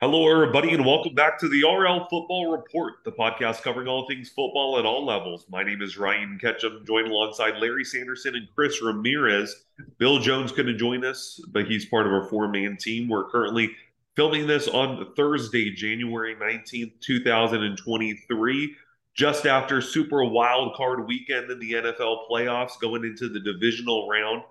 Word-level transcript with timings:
Hello, 0.00 0.30
everybody, 0.30 0.72
and 0.74 0.86
welcome 0.86 1.12
back 1.12 1.40
to 1.40 1.48
the 1.48 1.64
RL 1.64 2.06
Football 2.08 2.52
Report, 2.52 3.02
the 3.04 3.10
podcast 3.10 3.62
covering 3.62 3.88
all 3.88 4.06
things 4.06 4.28
football 4.28 4.78
at 4.78 4.86
all 4.86 5.04
levels. 5.04 5.44
My 5.50 5.64
name 5.64 5.82
is 5.82 5.98
Ryan 5.98 6.38
Ketcham, 6.40 6.86
joined 6.86 7.08
alongside 7.08 7.56
Larry 7.56 7.82
Sanderson 7.84 8.36
and 8.36 8.46
Chris 8.54 8.80
Ramirez. 8.80 9.64
Bill 9.98 10.20
Jones 10.20 10.52
couldn't 10.52 10.78
join 10.78 11.04
us, 11.04 11.40
but 11.48 11.66
he's 11.66 11.86
part 11.86 12.06
of 12.06 12.12
our 12.12 12.22
four 12.28 12.46
man 12.46 12.76
team. 12.76 13.08
We're 13.08 13.28
currently 13.28 13.72
filming 14.14 14.46
this 14.46 14.68
on 14.68 15.14
Thursday, 15.16 15.72
January 15.72 16.36
19th, 16.36 16.92
2023, 17.00 18.76
just 19.14 19.46
after 19.46 19.80
Super 19.80 20.22
Wild 20.22 20.76
Card 20.76 21.08
weekend 21.08 21.50
in 21.50 21.58
the 21.58 21.72
NFL 21.72 22.28
playoffs, 22.30 22.78
going 22.80 23.02
into 23.02 23.28
the 23.28 23.40
divisional 23.40 24.08
round. 24.08 24.44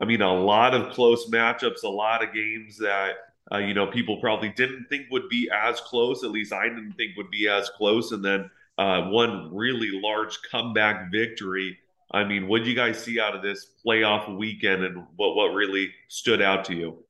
I 0.00 0.04
mean, 0.04 0.22
a 0.22 0.32
lot 0.32 0.72
of 0.72 0.92
close 0.92 1.28
matchups, 1.30 1.82
a 1.82 1.88
lot 1.88 2.22
of 2.22 2.32
games 2.32 2.78
that 2.78 3.14
uh, 3.52 3.58
you 3.58 3.74
know, 3.74 3.86
people 3.86 4.20
probably 4.20 4.48
didn't 4.50 4.86
think 4.88 5.06
would 5.10 5.28
be 5.28 5.50
as 5.52 5.80
close. 5.80 6.24
At 6.24 6.30
least 6.30 6.52
I 6.52 6.68
didn't 6.68 6.94
think 6.94 7.16
would 7.16 7.30
be 7.30 7.48
as 7.48 7.68
close. 7.70 8.12
And 8.12 8.24
then 8.24 8.50
uh, 8.78 9.02
one 9.08 9.54
really 9.54 9.90
large 9.92 10.38
comeback 10.50 11.10
victory. 11.12 11.78
I 12.10 12.24
mean, 12.24 12.48
what 12.48 12.58
did 12.58 12.68
you 12.68 12.74
guys 12.74 13.02
see 13.02 13.20
out 13.20 13.34
of 13.34 13.42
this 13.42 13.66
playoff 13.84 14.34
weekend, 14.36 14.84
and 14.84 15.04
what 15.16 15.34
what 15.34 15.48
really 15.48 15.92
stood 16.08 16.40
out 16.40 16.64
to 16.66 16.74
you? 16.74 17.04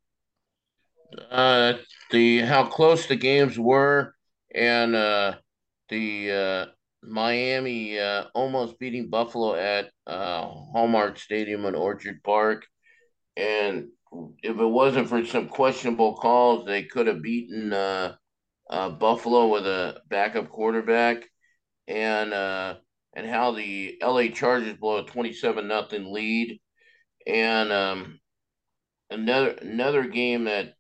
Uh, 1.31 1.75
the 2.11 2.41
how 2.41 2.65
close 2.65 3.07
the 3.07 3.17
games 3.17 3.59
were, 3.59 4.15
and 4.55 4.95
uh, 4.95 5.35
the 5.89 6.31
uh, 6.33 6.67
Miami 7.03 7.99
uh, 7.99 8.25
almost 8.35 8.79
beating 8.79 9.11
Buffalo 9.11 9.55
at 9.55 9.91
uh, 10.07 10.47
Highmark 10.75 11.19
Stadium 11.19 11.67
in 11.67 11.75
Orchard 11.75 12.23
Park, 12.23 12.67
and 13.37 13.89
if 14.43 14.59
it 14.59 14.65
wasn't 14.65 15.09
for 15.09 15.25
some 15.25 15.49
questionable 15.49 16.15
calls, 16.15 16.67
they 16.67 16.85
could 16.85 17.07
have 17.07 17.23
beaten 17.23 17.73
uh, 17.73 18.17
uh, 18.71 18.91
Buffalo 18.91 19.49
with 19.49 19.67
a 19.67 20.01
backup 20.09 20.51
quarterback, 20.51 21.25
and 21.89 22.33
uh, 22.33 22.77
and 23.15 23.27
how 23.27 23.53
the 23.53 23.97
L.A. 24.01 24.31
Chargers 24.31 24.77
blow 24.77 24.99
a 24.99 25.05
twenty-seven 25.05 25.69
nothing 25.69 26.13
lead, 26.13 26.61
and 27.27 27.73
um, 27.73 28.21
another 29.11 29.51
another 29.61 30.05
game 30.05 30.45
that 30.45 30.75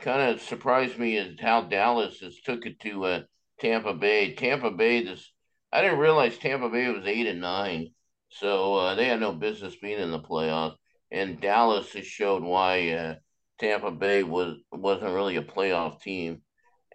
kind 0.00 0.32
of 0.34 0.42
surprised 0.42 0.98
me 0.98 1.16
is 1.16 1.38
how 1.40 1.62
Dallas 1.62 2.20
has 2.20 2.40
took 2.40 2.66
it 2.66 2.80
to 2.80 3.04
uh, 3.04 3.20
Tampa 3.60 3.94
Bay. 3.94 4.34
Tampa 4.34 4.70
Bay, 4.70 5.04
this 5.04 5.32
I 5.72 5.82
didn't 5.82 5.98
realize 5.98 6.36
Tampa 6.38 6.68
Bay 6.68 6.88
was 6.88 7.06
eight 7.06 7.26
and 7.26 7.40
nine, 7.40 7.88
so 8.30 8.74
uh, 8.74 8.94
they 8.94 9.06
had 9.06 9.20
no 9.20 9.32
business 9.32 9.76
being 9.80 10.00
in 10.00 10.10
the 10.10 10.20
playoffs 10.20 10.76
and 11.12 11.40
Dallas 11.40 11.92
has 11.92 12.06
showed 12.06 12.42
why 12.42 12.90
uh, 12.90 13.14
Tampa 13.60 13.90
Bay 13.90 14.22
was 14.22 14.56
wasn't 14.72 15.12
really 15.12 15.36
a 15.36 15.42
playoff 15.42 16.00
team, 16.00 16.40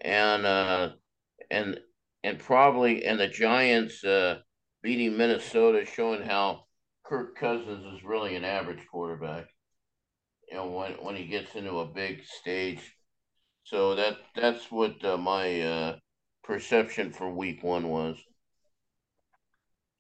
and 0.02 0.46
uh, 0.46 0.90
and 1.52 1.80
and 2.24 2.40
probably 2.40 3.06
and 3.06 3.20
the 3.20 3.28
Giants 3.28 4.04
uh, 4.04 4.40
beating 4.82 5.16
Minnesota, 5.16 5.86
showing 5.86 6.24
how 6.24 6.66
Kirk 7.06 7.38
Cousins 7.38 7.86
is 7.96 8.04
really 8.04 8.36
an 8.36 8.44
average 8.44 8.86
quarterback. 8.92 9.46
You 10.50 10.58
know 10.58 10.72
when 10.72 10.94
when 10.94 11.16
he 11.16 11.28
gets 11.28 11.54
into 11.56 11.80
a 11.80 11.86
big 11.86 12.26
stage, 12.26 12.82
so 13.64 13.96
that 13.96 14.18
that's 14.36 14.72
what 14.72 15.06
uh, 15.06 15.18
my 15.18 15.62
uh, 15.62 15.96
perception 16.44 17.12
for 17.12 17.30
Week 17.30 17.64
One 17.64 17.88
was. 17.88 18.18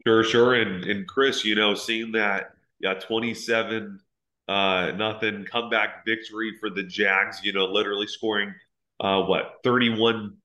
Sure, 0.07 0.23
sure, 0.23 0.55
and 0.55 0.83
and 0.85 1.07
Chris, 1.07 1.45
you 1.45 1.53
know, 1.53 1.75
seeing 1.75 2.13
that 2.13 2.55
yeah, 2.79 2.95
twenty 2.95 3.35
seven 3.35 3.99
uh, 4.48 4.92
nothing 4.95 5.45
comeback 5.45 6.06
victory 6.06 6.53
for 6.59 6.70
the 6.70 6.84
Jags. 6.84 7.42
You 7.44 7.53
know, 7.53 7.66
literally 7.66 8.08
scoring 8.08 8.53
uh, 9.00 9.22
what 9.23 9.56
31 9.64 10.38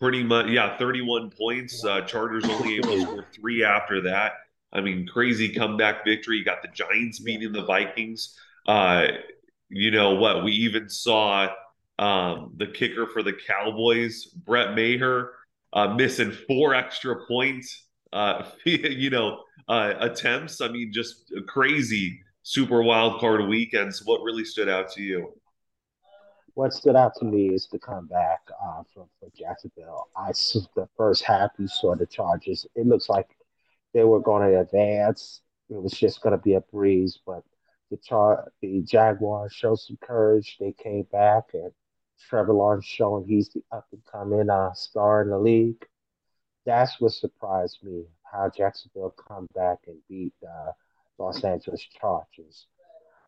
pretty 0.00 0.22
much 0.22 0.46
yeah 0.48 0.76
31 0.78 1.30
points. 1.30 1.84
Uh 1.84 2.00
chargers 2.02 2.44
only 2.44 2.76
able 2.84 2.94
to 2.96 3.00
score 3.00 3.26
three 3.34 3.64
after 3.64 4.02
that. 4.02 4.32
I 4.72 4.80
mean 4.80 5.06
crazy 5.06 5.52
comeback 5.52 6.04
victory. 6.04 6.38
You 6.38 6.44
got 6.44 6.62
the 6.62 6.68
giants 6.68 7.20
beating 7.20 7.52
the 7.52 7.64
vikings. 7.64 8.36
Uh 8.66 9.08
you 9.70 9.90
know 9.90 10.14
what? 10.14 10.44
We 10.44 10.52
even 10.52 10.88
saw 10.88 11.48
um 11.98 12.52
the 12.56 12.66
kicker 12.66 13.06
for 13.06 13.22
the 13.22 13.32
cowboys 13.32 14.26
brett 14.26 14.76
maher 14.76 15.32
uh 15.72 15.88
missing 15.94 16.30
four 16.46 16.74
extra 16.74 17.26
points 17.26 17.86
uh 18.12 18.44
you 18.64 19.10
know 19.10 19.42
uh 19.68 19.94
attempts. 20.00 20.60
I 20.60 20.68
mean 20.68 20.92
just 20.92 21.32
crazy 21.48 22.20
super 22.48 22.82
wild 22.82 23.20
card 23.20 23.46
weekends. 23.46 24.06
What 24.06 24.22
really 24.22 24.44
stood 24.44 24.70
out 24.70 24.90
to 24.92 25.02
you? 25.02 25.34
What 26.54 26.72
stood 26.72 26.96
out 26.96 27.12
to 27.16 27.26
me 27.26 27.50
is 27.50 27.68
the 27.70 27.78
comeback 27.78 28.40
uh, 28.50 28.82
from 28.94 29.04
for 29.20 29.28
Jacksonville. 29.36 30.08
I 30.16 30.32
saw 30.32 30.60
the 30.74 30.88
first 30.96 31.22
half 31.24 31.50
you 31.58 31.68
saw 31.68 31.94
the 31.94 32.06
Chargers. 32.06 32.66
It 32.74 32.86
looks 32.86 33.10
like 33.10 33.28
they 33.92 34.02
were 34.02 34.20
going 34.20 34.50
to 34.50 34.60
advance. 34.60 35.42
It 35.68 35.80
was 35.80 35.92
just 35.92 36.22
going 36.22 36.32
to 36.32 36.42
be 36.42 36.54
a 36.54 36.62
breeze, 36.62 37.20
but 37.26 37.44
the 37.90 37.98
char 37.98 38.50
the 38.62 38.80
Jaguars 38.80 39.52
showed 39.52 39.80
some 39.80 39.98
courage. 40.00 40.56
They 40.58 40.72
came 40.72 41.06
back, 41.12 41.50
and 41.52 41.70
Trevor 42.30 42.54
Lawrence 42.54 42.86
showing 42.86 43.26
he's 43.26 43.50
the 43.50 43.62
up 43.70 43.86
and 43.92 44.02
coming 44.10 44.48
uh, 44.48 44.72
star 44.72 45.20
in 45.20 45.28
the 45.28 45.38
league. 45.38 45.84
That's 46.64 46.98
what 46.98 47.12
surprised 47.12 47.80
me. 47.82 48.06
How 48.22 48.48
Jacksonville 48.48 49.14
come 49.28 49.48
back 49.54 49.80
and 49.86 49.98
beat 50.08 50.32
uh, 50.42 50.72
Los 51.18 51.44
Angeles 51.44 51.82
Chargers. 52.00 52.66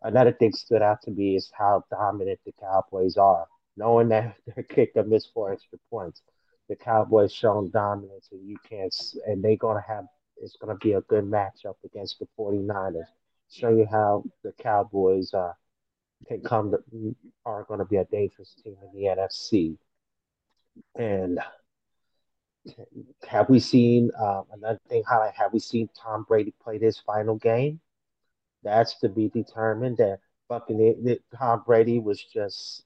Another 0.03 0.33
thing 0.33 0.53
stood 0.53 0.83
out 0.83 1.03
to 1.03 1.11
me 1.11 1.37
is 1.37 1.51
how 1.57 1.85
dominant 1.91 2.41
the 2.45 2.53
Cowboys 2.61 3.17
are. 3.17 3.47
Knowing 3.77 4.09
that 4.09 4.37
their 4.47 4.65
kicker 4.65 5.05
missed 5.05 5.33
four 5.35 5.53
extra 5.53 5.79
points, 5.91 6.23
the 6.69 6.77
Cowboys 6.77 7.33
shown 7.33 7.71
dominance, 7.71 8.29
and 8.33 8.47
you 8.49 8.57
can't, 8.69 8.95
and 9.27 9.43
they're 9.43 9.57
gonna 9.57 9.85
have. 9.87 10.07
It's 10.43 10.57
gonna 10.57 10.77
be 10.77 10.93
a 10.93 11.03
good 11.03 11.25
matchup 11.25 11.75
against 11.85 12.19
the 12.19 12.27
49ers. 12.39 13.05
Show 13.51 13.71
you 13.71 13.87
how 13.91 14.25
the 14.43 14.53
Cowboys 14.53 15.35
uh, 15.35 15.53
can 16.27 16.41
come 16.41 16.71
to, 16.71 17.17
are 17.45 17.65
going 17.65 17.79
to 17.79 17.85
be 17.85 17.97
a 17.97 18.05
dangerous 18.05 18.55
team 18.63 18.77
in 18.83 19.01
the 19.01 19.09
NFC. 19.09 19.77
And 20.97 21.41
have 23.29 23.49
we 23.49 23.61
seen 23.61 24.11
um, 24.21 24.45
another 24.53 24.81
thing 24.89 25.03
highlight? 25.09 25.35
Have 25.35 25.53
we 25.53 25.59
seen 25.59 25.89
Tom 26.01 26.25
Brady 26.29 26.55
play 26.63 26.79
this 26.79 26.99
final 26.99 27.37
game? 27.37 27.81
That's 28.63 28.99
to 29.01 29.09
be 29.09 29.29
determined. 29.29 29.99
That 29.99 30.21
Buccaneer 30.49 31.17
Tom 31.37 31.63
Brady 31.65 31.99
was 31.99 32.23
just 32.23 32.85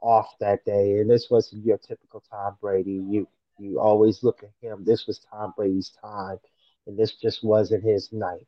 off 0.00 0.28
that 0.40 0.64
day, 0.64 0.98
and 0.98 1.10
this 1.10 1.28
wasn't 1.30 1.64
your 1.64 1.78
typical 1.78 2.22
Tom 2.30 2.56
Brady. 2.60 3.02
You 3.08 3.28
you 3.58 3.80
always 3.80 4.22
look 4.22 4.42
at 4.42 4.50
him. 4.60 4.84
This 4.84 5.06
was 5.06 5.18
Tom 5.30 5.54
Brady's 5.56 5.92
time, 6.00 6.38
and 6.86 6.96
this 6.96 7.14
just 7.16 7.42
wasn't 7.42 7.84
his 7.84 8.12
night. 8.12 8.46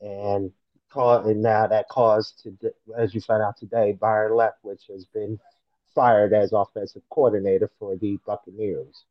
And 0.00 0.52
and 0.94 1.42
now 1.42 1.66
that 1.66 1.88
caused 1.88 2.42
to, 2.42 2.72
as 2.98 3.14
you 3.14 3.22
found 3.22 3.42
out 3.42 3.56
today, 3.56 3.92
Byron 3.92 4.32
Leftwich 4.32 4.90
has 4.90 5.06
been 5.06 5.38
fired 5.94 6.34
as 6.34 6.52
offensive 6.52 7.02
coordinator 7.10 7.70
for 7.78 7.96
the 7.96 8.18
Buccaneers. 8.26 9.04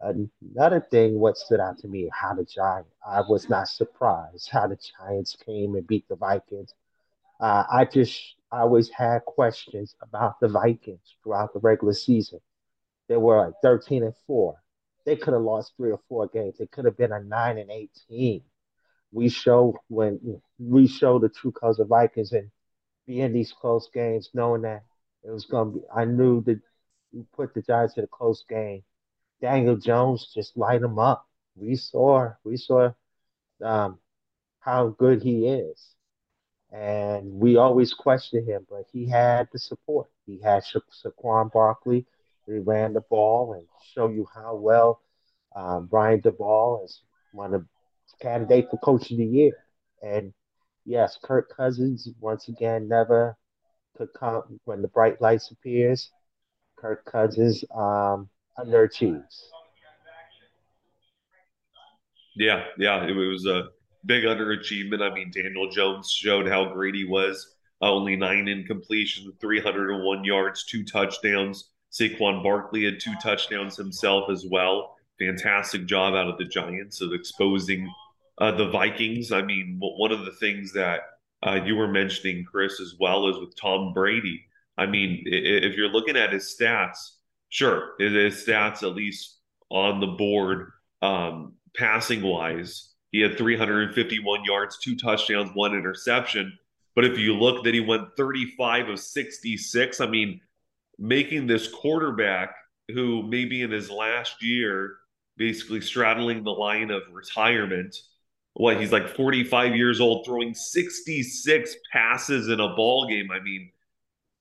Another 0.00 0.80
thing, 0.80 1.18
what 1.18 1.38
stood 1.38 1.60
out 1.60 1.78
to 1.78 1.88
me, 1.88 2.10
how 2.12 2.34
the 2.34 2.44
Giants, 2.44 2.90
I 3.06 3.22
was 3.22 3.48
not 3.48 3.68
surprised 3.68 4.50
how 4.50 4.66
the 4.66 4.76
Giants 4.98 5.36
came 5.36 5.74
and 5.74 5.86
beat 5.86 6.06
the 6.08 6.16
Vikings. 6.16 6.74
Uh, 7.40 7.64
I 7.70 7.86
just, 7.86 8.20
I 8.52 8.60
always 8.60 8.90
had 8.90 9.24
questions 9.24 9.94
about 10.02 10.38
the 10.40 10.48
Vikings 10.48 11.16
throughout 11.22 11.54
the 11.54 11.60
regular 11.60 11.94
season. 11.94 12.40
They 13.08 13.16
were 13.16 13.46
like 13.46 13.54
13 13.62 14.02
and 14.02 14.14
4. 14.26 14.56
They 15.06 15.16
could 15.16 15.32
have 15.32 15.42
lost 15.42 15.72
three 15.76 15.92
or 15.92 16.00
four 16.08 16.26
games. 16.26 16.56
They 16.58 16.66
could 16.66 16.84
have 16.84 16.96
been 16.96 17.12
a 17.12 17.22
9 17.22 17.58
and 17.58 17.70
18. 17.70 18.42
We 19.12 19.28
show 19.28 19.78
when 19.88 20.42
we 20.58 20.88
show 20.88 21.18
the 21.18 21.28
true 21.28 21.52
colors 21.52 21.78
of 21.78 21.88
Vikings 21.88 22.32
and 22.32 22.50
being 23.06 23.32
these 23.32 23.52
close 23.52 23.88
games, 23.94 24.30
knowing 24.34 24.62
that 24.62 24.82
it 25.22 25.30
was 25.30 25.46
going 25.46 25.72
to 25.72 25.78
be, 25.78 25.84
I 25.94 26.04
knew 26.04 26.42
that 26.42 26.60
you 27.12 27.26
put 27.34 27.54
the 27.54 27.62
Giants 27.62 27.96
in 27.96 28.04
a 28.04 28.08
close 28.08 28.44
game 28.48 28.82
Daniel 29.40 29.76
Jones 29.76 30.32
just 30.34 30.56
light 30.56 30.82
him 30.82 30.98
up. 30.98 31.26
We 31.56 31.76
saw 31.76 32.32
we 32.44 32.56
saw 32.56 32.92
um, 33.62 33.98
how 34.60 34.88
good 34.88 35.22
he 35.22 35.46
is, 35.48 35.94
and 36.72 37.32
we 37.32 37.56
always 37.56 37.94
questioned 37.94 38.48
him, 38.48 38.66
but 38.68 38.84
he 38.92 39.08
had 39.08 39.48
the 39.52 39.58
support. 39.58 40.08
He 40.26 40.40
had 40.40 40.64
Sha- 40.64 40.80
Saquon 41.04 41.52
Barkley. 41.52 42.06
He 42.46 42.58
ran 42.58 42.92
the 42.92 43.00
ball 43.02 43.54
and 43.54 43.66
show 43.94 44.08
you 44.08 44.26
how 44.34 44.56
well 44.56 45.00
um, 45.54 45.86
Brian 45.86 46.20
Daboll 46.20 46.84
is 46.84 47.02
one 47.32 47.54
of 47.54 47.66
candidate 48.20 48.68
for 48.70 48.78
Coach 48.78 49.10
of 49.10 49.18
the 49.18 49.26
Year. 49.26 49.52
And 50.02 50.32
yes, 50.84 51.18
Kirk 51.22 51.50
Cousins 51.56 52.08
once 52.20 52.48
again 52.48 52.88
never 52.88 53.36
could 53.96 54.08
come 54.18 54.60
when 54.64 54.82
the 54.82 54.88
bright 54.88 55.20
lights 55.20 55.50
appears. 55.50 56.10
Kirk 56.76 57.04
Cousins 57.04 57.64
um, 57.74 58.28
underachieves. 58.58 59.48
Yeah, 62.36 62.64
yeah, 62.78 63.06
it, 63.06 63.12
was 63.12 63.46
a 63.46 63.68
big 64.04 64.24
underachievement. 64.24 65.00
I 65.00 65.14
mean, 65.14 65.30
Daniel 65.34 65.70
Jones 65.70 66.10
showed 66.10 66.46
how 66.46 66.72
great 66.72 66.94
he 66.94 67.04
was. 67.04 67.54
Uh, 67.80 67.92
only 67.92 68.16
nine 68.16 68.46
incompletions, 68.46 69.38
301 69.40 70.24
yards, 70.24 70.64
two 70.64 70.84
touchdowns, 70.84 71.70
Saquon 71.92 72.42
Barkley 72.42 72.84
had 72.84 73.00
two 73.00 73.14
touchdowns 73.22 73.76
himself 73.76 74.30
as 74.30 74.44
well. 74.50 74.96
Fantastic 75.18 75.86
job 75.86 76.14
out 76.14 76.28
of 76.28 76.36
the 76.36 76.44
Giants 76.44 77.00
of 77.00 77.12
exposing 77.12 77.90
uh, 78.38 78.52
the 78.52 78.68
Vikings. 78.68 79.32
I 79.32 79.42
mean, 79.42 79.78
one 79.80 80.12
of 80.12 80.24
the 80.26 80.32
things 80.32 80.72
that 80.74 81.00
uh, 81.46 81.60
you 81.64 81.76
were 81.76 81.88
mentioning, 81.88 82.44
Chris, 82.44 82.80
as 82.80 82.96
well 83.00 83.28
as 83.28 83.36
with 83.38 83.56
Tom 83.56 83.94
Brady. 83.94 84.44
I 84.76 84.84
mean, 84.84 85.22
if 85.24 85.74
you're 85.74 85.88
looking 85.88 86.16
at 86.16 86.34
his 86.34 86.54
stats, 86.58 87.12
sure, 87.48 87.92
his 87.98 88.44
stats 88.44 88.82
at 88.82 88.94
least 88.94 89.38
on 89.70 90.00
the 90.00 90.06
board, 90.06 90.70
um, 91.02 91.54
passing 91.76 92.22
wise, 92.22 92.92
he 93.12 93.20
had 93.20 93.38
351 93.38 94.44
yards, 94.44 94.78
two 94.78 94.96
touchdowns, 94.96 95.50
one 95.54 95.74
interception. 95.74 96.56
But 96.94 97.04
if 97.04 97.18
you 97.18 97.34
look 97.34 97.64
that 97.64 97.74
he 97.74 97.80
went 97.80 98.16
35 98.16 98.88
of 98.88 99.00
66, 99.00 100.00
I 100.00 100.06
mean, 100.06 100.40
making 100.98 101.46
this 101.46 101.68
quarterback 101.68 102.54
who 102.88 103.22
maybe 103.22 103.62
in 103.62 103.70
his 103.70 103.90
last 103.90 104.42
year, 104.42 104.96
basically 105.36 105.80
straddling 105.80 106.42
the 106.42 106.50
line 106.50 106.90
of 106.90 107.02
retirement, 107.12 107.96
what 108.54 108.80
he's 108.80 108.92
like 108.92 109.08
45 109.08 109.76
years 109.76 110.00
old, 110.00 110.24
throwing 110.24 110.54
66 110.54 111.76
passes 111.92 112.48
in 112.48 112.60
a 112.60 112.74
ball 112.74 113.06
game. 113.06 113.30
I 113.30 113.40
mean, 113.40 113.70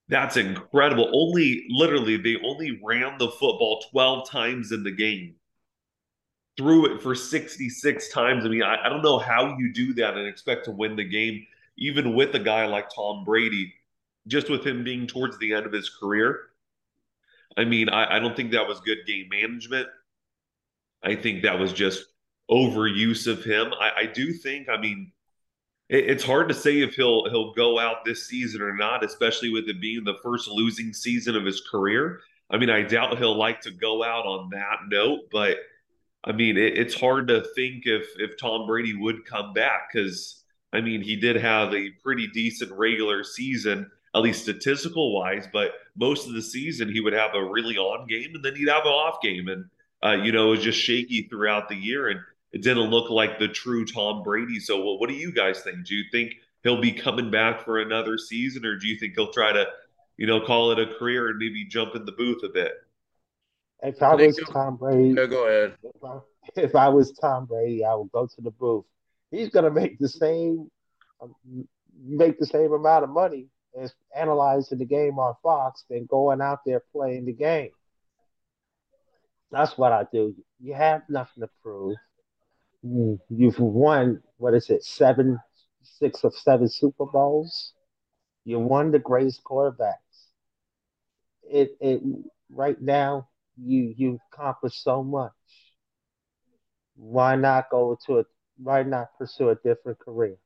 that's 0.07 0.37
incredible. 0.37 1.09
Only 1.13 1.65
literally, 1.69 2.17
they 2.17 2.37
only 2.43 2.79
ran 2.83 3.17
the 3.17 3.29
football 3.29 3.83
12 3.91 4.29
times 4.29 4.71
in 4.71 4.83
the 4.83 4.91
game, 4.91 5.35
threw 6.57 6.85
it 6.93 7.01
for 7.01 7.15
66 7.15 8.09
times. 8.09 8.45
I 8.45 8.49
mean, 8.49 8.63
I, 8.63 8.85
I 8.85 8.89
don't 8.89 9.01
know 9.01 9.17
how 9.17 9.57
you 9.57 9.73
do 9.73 9.93
that 9.95 10.15
and 10.15 10.27
expect 10.27 10.65
to 10.65 10.71
win 10.71 10.95
the 10.95 11.03
game, 11.03 11.45
even 11.77 12.13
with 12.13 12.35
a 12.35 12.39
guy 12.39 12.65
like 12.65 12.89
Tom 12.93 13.23
Brady, 13.25 13.73
just 14.27 14.49
with 14.49 14.65
him 14.65 14.83
being 14.83 15.07
towards 15.07 15.37
the 15.39 15.53
end 15.53 15.65
of 15.65 15.73
his 15.73 15.89
career. 15.89 16.39
I 17.57 17.63
mean, 17.63 17.89
I, 17.89 18.17
I 18.17 18.19
don't 18.19 18.35
think 18.35 18.51
that 18.51 18.67
was 18.67 18.79
good 18.81 18.99
game 19.07 19.29
management. 19.29 19.87
I 21.03 21.15
think 21.15 21.43
that 21.43 21.57
was 21.57 21.73
just 21.73 22.05
overuse 22.49 23.27
of 23.27 23.43
him. 23.43 23.73
I, 23.79 24.01
I 24.01 24.05
do 24.05 24.33
think, 24.33 24.69
I 24.69 24.77
mean, 24.77 25.11
it's 25.89 26.23
hard 26.23 26.49
to 26.49 26.55
say 26.55 26.81
if 26.81 26.95
he'll 26.95 27.29
he'll 27.29 27.53
go 27.53 27.79
out 27.79 28.05
this 28.05 28.27
season 28.27 28.61
or 28.61 28.75
not, 28.75 29.03
especially 29.03 29.49
with 29.49 29.69
it 29.69 29.79
being 29.79 30.03
the 30.03 30.17
first 30.23 30.47
losing 30.47 30.93
season 30.93 31.35
of 31.35 31.45
his 31.45 31.61
career. 31.61 32.21
I 32.49 32.57
mean, 32.57 32.69
I 32.69 32.81
doubt 32.83 33.17
he'll 33.17 33.37
like 33.37 33.61
to 33.61 33.71
go 33.71 34.03
out 34.03 34.25
on 34.25 34.49
that 34.51 34.79
note, 34.89 35.29
but 35.31 35.57
I 36.23 36.31
mean, 36.31 36.57
it, 36.57 36.77
it's 36.77 36.99
hard 36.99 37.27
to 37.27 37.45
think 37.55 37.83
if 37.85 38.07
if 38.17 38.37
Tom 38.39 38.65
Brady 38.65 38.95
would 38.95 39.25
come 39.25 39.53
back 39.53 39.89
because 39.93 40.43
I 40.73 40.81
mean, 40.81 41.01
he 41.01 41.15
did 41.15 41.35
have 41.37 41.73
a 41.73 41.91
pretty 42.03 42.27
decent 42.27 42.71
regular 42.71 43.23
season, 43.23 43.89
at 44.15 44.21
least 44.21 44.41
statistical 44.41 45.13
wise, 45.13 45.47
but 45.53 45.73
most 45.95 46.27
of 46.27 46.33
the 46.33 46.41
season 46.41 46.91
he 46.91 46.99
would 46.99 47.13
have 47.13 47.35
a 47.35 47.43
really 47.43 47.77
on 47.77 48.07
game 48.07 48.31
and 48.33 48.43
then 48.43 48.55
he'd 48.55 48.69
have 48.69 48.85
an 48.85 48.91
off 48.91 49.21
game, 49.21 49.47
and 49.47 49.65
uh, 50.03 50.23
you 50.23 50.31
know, 50.31 50.47
it 50.47 50.57
was 50.57 50.63
just 50.63 50.79
shaky 50.79 51.27
throughout 51.29 51.69
the 51.69 51.75
year. 51.75 52.09
And 52.09 52.19
it 52.55 52.63
didn't 52.63 52.89
look 52.89 53.09
like 53.09 53.37
the 53.37 53.49
true 53.49 53.85
Tom 53.85 54.23
Brady. 54.23 54.61
So, 54.61 54.77
well, 54.77 54.97
what 54.97 55.09
do 55.09 55.15
you 55.15 55.33
guys 55.33 55.59
think? 55.59 55.85
Do 55.85 55.93
you 55.93 56.05
think 56.09 56.35
he'll 56.63 56.79
be 56.79 56.93
coming 56.93 57.29
back 57.29 57.65
for 57.65 57.81
another 57.81 58.17
season, 58.17 58.65
or 58.65 58.77
do 58.77 58.87
you 58.87 58.97
think 58.97 59.13
he'll 59.17 59.33
try 59.33 59.51
to, 59.51 59.65
you 60.15 60.25
know, 60.25 60.39
call 60.39 60.71
it 60.71 60.79
a 60.79 60.87
career 60.97 61.27
and 61.27 61.37
maybe 61.37 61.65
jump 61.65 61.95
in 61.95 62.05
the 62.05 62.13
booth 62.13 62.43
a 62.43 62.49
bit? 62.49 62.71
If 63.83 64.01
I 64.01 64.15
was 64.15 64.39
Tom 64.49 64.77
Brady, 64.77 65.09
no, 65.09 65.27
go 65.27 65.47
ahead. 65.47 65.75
If 65.83 66.01
I, 66.01 66.19
if 66.55 66.75
I 66.75 66.87
was 66.87 67.11
Tom 67.11 67.45
Brady, 67.45 67.83
I 67.83 67.93
would 67.93 68.09
go 68.13 68.25
to 68.25 68.41
the 68.41 68.51
booth. 68.51 68.85
He's 69.31 69.49
going 69.49 69.65
to 69.65 69.71
make 69.71 69.99
the 69.99 70.07
same, 70.07 70.71
um, 71.21 71.35
make 72.01 72.39
the 72.39 72.45
same 72.45 72.71
amount 72.71 73.03
of 73.03 73.09
money 73.09 73.47
as 73.77 73.93
analyzing 74.15 74.77
the 74.77 74.85
game 74.85 75.19
on 75.19 75.35
Fox 75.43 75.83
than 75.89 76.05
going 76.05 76.39
out 76.39 76.59
there 76.65 76.81
playing 76.93 77.25
the 77.25 77.33
game. 77.33 77.71
That's 79.51 79.77
what 79.77 79.91
I 79.91 80.05
do. 80.09 80.33
You 80.61 80.73
have 80.73 81.01
nothing 81.09 81.41
to 81.41 81.49
prove 81.61 81.97
Mm, 82.85 83.19
you've 83.29 83.59
won 83.59 84.23
what 84.37 84.53
is 84.53 84.69
it 84.69 84.81
seven 84.85 85.39
six 85.83 86.23
of 86.23 86.33
seven 86.33 86.69
super 86.69 87.05
bowls? 87.05 87.73
You 88.45 88.59
won 88.59 88.91
the 88.91 88.99
greatest 88.99 89.43
quarterbacks. 89.43 90.31
It 91.49 91.77
it 91.79 92.01
right 92.49 92.79
now 92.81 93.29
you 93.57 93.93
you've 93.95 94.19
accomplished 94.33 94.83
so 94.83 95.01
much. 95.01 95.31
Why 96.95 97.35
not 97.35 97.69
go 97.69 97.95
to 98.07 98.17
a 98.21 98.25
why 98.57 98.81
not 98.81 99.15
pursue 99.19 99.49
a 99.49 99.55
different 99.55 99.99
career? 99.99 100.39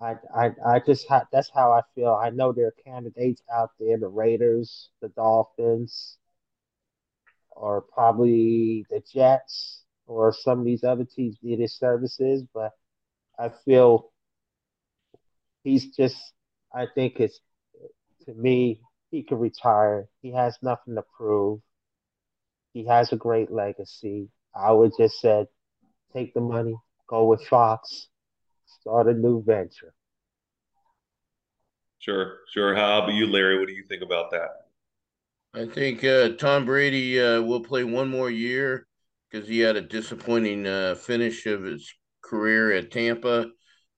I, 0.00 0.16
I, 0.34 0.50
I 0.66 0.80
just 0.80 1.06
ha- 1.08 1.28
that's 1.30 1.50
how 1.50 1.72
I 1.72 1.82
feel. 1.94 2.12
I 2.14 2.30
know 2.30 2.52
there 2.52 2.66
are 2.68 2.74
candidates 2.84 3.42
out 3.52 3.70
there, 3.78 3.98
the 3.98 4.08
Raiders, 4.08 4.90
the 5.00 5.08
Dolphins, 5.10 6.18
or 7.52 7.82
probably 7.82 8.84
the 8.90 9.00
Jets 9.00 9.79
or 10.10 10.32
some 10.32 10.58
of 10.58 10.64
these 10.64 10.82
other 10.82 11.04
teams 11.04 11.38
need 11.40 11.60
his 11.60 11.78
services, 11.78 12.42
but 12.52 12.72
I 13.38 13.50
feel 13.64 14.10
he's 15.62 15.94
just, 15.94 16.16
I 16.74 16.86
think 16.92 17.20
it's, 17.20 17.38
to 18.26 18.34
me, 18.34 18.80
he 19.12 19.22
could 19.22 19.38
retire. 19.38 20.08
He 20.20 20.32
has 20.32 20.58
nothing 20.62 20.96
to 20.96 21.04
prove. 21.16 21.60
He 22.72 22.86
has 22.86 23.12
a 23.12 23.16
great 23.16 23.52
legacy. 23.52 24.28
I 24.54 24.72
would 24.72 24.92
just 24.98 25.20
said, 25.20 25.46
take 26.12 26.34
the 26.34 26.40
money, 26.40 26.74
go 27.08 27.26
with 27.26 27.46
Fox, 27.46 28.08
start 28.80 29.06
a 29.06 29.14
new 29.14 29.42
venture. 29.44 29.94
Sure, 32.00 32.38
sure. 32.52 32.74
How 32.74 32.98
about 32.98 33.14
you, 33.14 33.28
Larry? 33.28 33.60
What 33.60 33.68
do 33.68 33.74
you 33.74 33.84
think 33.84 34.02
about 34.02 34.32
that? 34.32 34.66
I 35.54 35.66
think 35.66 36.02
uh, 36.02 36.30
Tom 36.30 36.64
Brady 36.64 37.20
uh, 37.20 37.42
will 37.42 37.60
play 37.60 37.84
one 37.84 38.08
more 38.08 38.30
year 38.30 38.86
because 39.30 39.48
he 39.48 39.60
had 39.60 39.76
a 39.76 39.80
disappointing 39.80 40.66
uh, 40.66 40.94
finish 40.94 41.46
of 41.46 41.62
his 41.62 41.92
career 42.22 42.72
at 42.72 42.90
Tampa, 42.90 43.46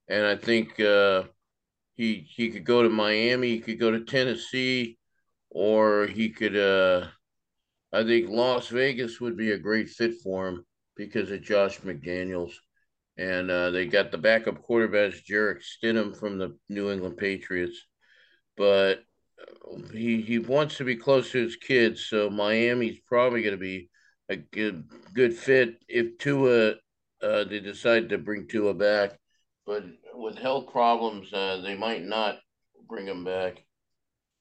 and 0.08 0.26
I 0.26 0.36
think 0.36 0.78
uh, 0.80 1.24
he 1.94 2.26
he 2.28 2.50
could 2.50 2.64
go 2.64 2.82
to 2.82 2.88
Miami, 2.88 3.48
he 3.48 3.60
could 3.60 3.80
go 3.80 3.90
to 3.90 4.04
Tennessee, 4.04 4.98
or 5.50 6.06
he 6.06 6.30
could. 6.30 6.56
Uh, 6.56 7.08
I 7.92 8.04
think 8.04 8.30
Las 8.30 8.68
Vegas 8.68 9.20
would 9.20 9.36
be 9.36 9.50
a 9.50 9.58
great 9.58 9.90
fit 9.90 10.14
for 10.22 10.48
him 10.48 10.64
because 10.96 11.30
of 11.30 11.42
Josh 11.42 11.78
McDaniels, 11.80 12.52
and 13.18 13.50
uh, 13.50 13.70
they 13.70 13.86
got 13.86 14.10
the 14.10 14.18
backup 14.18 14.62
quarterback 14.62 15.12
Jarrett 15.24 15.62
Stidham 15.62 16.16
from 16.16 16.38
the 16.38 16.56
New 16.68 16.90
England 16.90 17.18
Patriots, 17.18 17.86
but 18.56 19.04
he 19.92 20.20
he 20.20 20.38
wants 20.38 20.76
to 20.76 20.84
be 20.84 20.96
close 20.96 21.32
to 21.32 21.42
his 21.42 21.56
kids, 21.56 22.06
so 22.06 22.30
Miami's 22.30 22.98
probably 23.06 23.42
going 23.42 23.54
to 23.54 23.60
be 23.60 23.90
a 24.32 24.36
good 24.36 24.84
good 25.14 25.36
fit 25.36 25.82
if 25.88 26.18
Tua 26.18 26.74
uh, 27.22 27.44
they 27.44 27.60
decide 27.60 28.08
to 28.08 28.18
bring 28.18 28.48
Tua 28.48 28.74
back, 28.74 29.18
but 29.64 29.84
with 30.14 30.36
health 30.36 30.72
problems, 30.72 31.32
uh, 31.32 31.60
they 31.62 31.76
might 31.76 32.04
not 32.04 32.38
bring 32.88 33.06
him 33.06 33.24
back. 33.24 33.64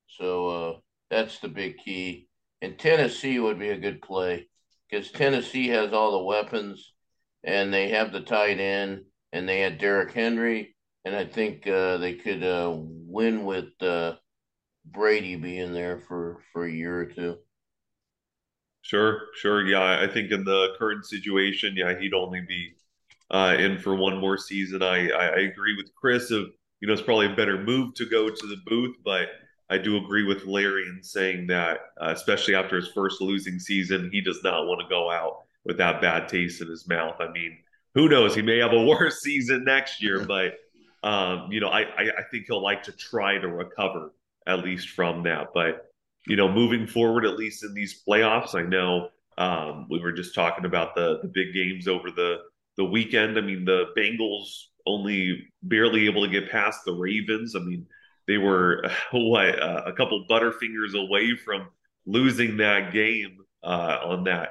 So 0.08 0.48
uh, 0.48 0.78
that's 1.10 1.40
the 1.40 1.48
big 1.48 1.78
key. 1.78 2.28
And 2.62 2.78
Tennessee 2.78 3.40
would 3.40 3.60
be 3.60 3.70
a 3.70 3.78
good 3.78 4.02
play 4.02 4.48
because 4.90 5.12
Tennessee 5.12 5.68
has 5.70 5.94
all 5.94 6.12
the 6.12 6.26
weapons, 6.26 6.94
and 7.44 7.74
they 7.74 7.90
have 7.90 8.12
the 8.12 8.22
tight 8.22 8.60
end, 8.60 9.06
and 9.32 9.48
they 9.48 9.62
had 9.62 9.78
Derrick 9.78 10.12
Henry, 10.12 10.76
and 11.06 11.16
I 11.16 11.26
think 11.26 11.68
uh, 11.68 11.98
they 11.98 12.16
could 12.16 12.44
uh, 12.44 12.74
win 12.76 13.46
with 13.46 13.70
uh, 13.82 14.16
Brady 14.86 15.36
being 15.36 15.74
there 15.74 16.00
for 16.00 16.44
for 16.52 16.66
a 16.66 16.72
year 16.72 17.00
or 17.00 17.06
two. 17.06 17.38
Sure, 18.82 19.22
sure. 19.36 19.66
Yeah, 19.66 20.00
I 20.02 20.08
think 20.08 20.32
in 20.32 20.44
the 20.44 20.74
current 20.78 21.06
situation, 21.06 21.76
yeah, 21.76 21.98
he'd 22.00 22.14
only 22.14 22.42
be 22.42 22.74
uh, 23.30 23.56
in 23.60 23.78
for 23.78 23.96
one 23.96 24.18
more 24.20 24.38
season. 24.38 24.82
I, 24.82 25.10
I, 25.10 25.26
I 25.28 25.40
agree 25.42 25.76
with 25.78 25.94
Chris 25.96 26.32
of 26.32 26.48
you 26.80 26.88
know 26.88 26.94
it's 26.94 27.02
probably 27.02 27.28
a 27.28 27.36
better 27.36 27.62
move 27.62 27.94
to 27.96 28.06
go 28.06 28.30
to 28.30 28.48
the 28.48 28.58
booth, 28.66 28.96
but 29.06 29.30
I 29.70 29.78
do 29.78 29.98
agree 29.98 30.24
with 30.26 30.46
Larry 30.46 30.84
in 30.88 31.02
saying 31.04 31.48
that, 31.48 31.80
uh, 32.02 32.10
especially 32.10 32.56
after 32.56 32.76
his 32.76 32.90
first 32.90 33.22
losing 33.22 33.60
season, 33.60 34.10
he 34.12 34.20
does 34.20 34.42
not 34.44 34.66
want 34.66 34.82
to 34.82 34.88
go 34.90 35.10
out 35.12 35.42
with 35.64 35.78
that 35.78 36.02
bad 36.02 36.28
taste 36.28 36.62
in 36.62 36.68
his 36.68 36.88
mouth. 36.88 37.16
I 37.20 37.32
mean, 37.32 37.58
who 37.94 38.10
knows? 38.10 38.34
He 38.36 38.42
may 38.42 38.58
have 38.58 38.74
a 38.74 38.84
worse 38.86 39.22
season 39.22 39.64
next 39.64 40.02
year, 40.02 40.26
but 40.26 40.56
um, 41.04 41.52
you 41.52 41.60
know, 41.60 41.70
I, 41.70 41.82
I 41.82 42.02
I 42.20 42.24
think 42.32 42.46
he'll 42.48 42.64
like 42.64 42.84
to 42.84 42.92
try 42.94 43.38
to 43.38 43.48
recover 43.48 44.12
at 44.48 44.64
least 44.64 44.90
from 44.90 45.24
that, 45.24 45.50
but 45.54 45.91
you 46.28 46.36
know, 46.36 46.52
moving 46.52 46.88
forward, 46.88 47.26
at 47.26 47.38
least 47.38 47.64
in 47.64 47.74
these 47.74 48.04
playoffs, 48.08 48.56
I 48.56 48.62
know 48.62 49.10
um, 49.38 49.88
we 49.90 50.00
were 50.00 50.12
just 50.12 50.36
talking 50.36 50.66
about 50.66 50.96
the 50.96 51.20
the 51.22 51.28
big 51.28 51.54
games 51.54 51.88
over 51.88 52.12
the 52.12 52.38
the 52.78 52.86
weekend. 52.86 53.38
I 53.38 53.42
mean, 53.42 53.66
the 53.66 53.86
Bengals 53.98 54.66
only 54.86 55.48
barely 55.64 56.06
able 56.06 56.24
to 56.26 56.32
get 56.32 56.52
past 56.52 56.82
the 56.86 56.94
Ravens. 56.94 57.56
I 57.56 57.60
mean, 57.60 57.86
they 58.28 58.38
were 58.38 58.90
what 59.12 59.62
uh, 59.62 59.84
a 59.86 59.94
couple 59.94 60.26
butterfingers 60.30 60.94
away 60.94 61.36
from 61.36 61.68
losing 62.06 62.58
that 62.58 62.94
game 62.94 63.38
uh, 63.64 63.98
on 64.04 64.24
that 64.26 64.50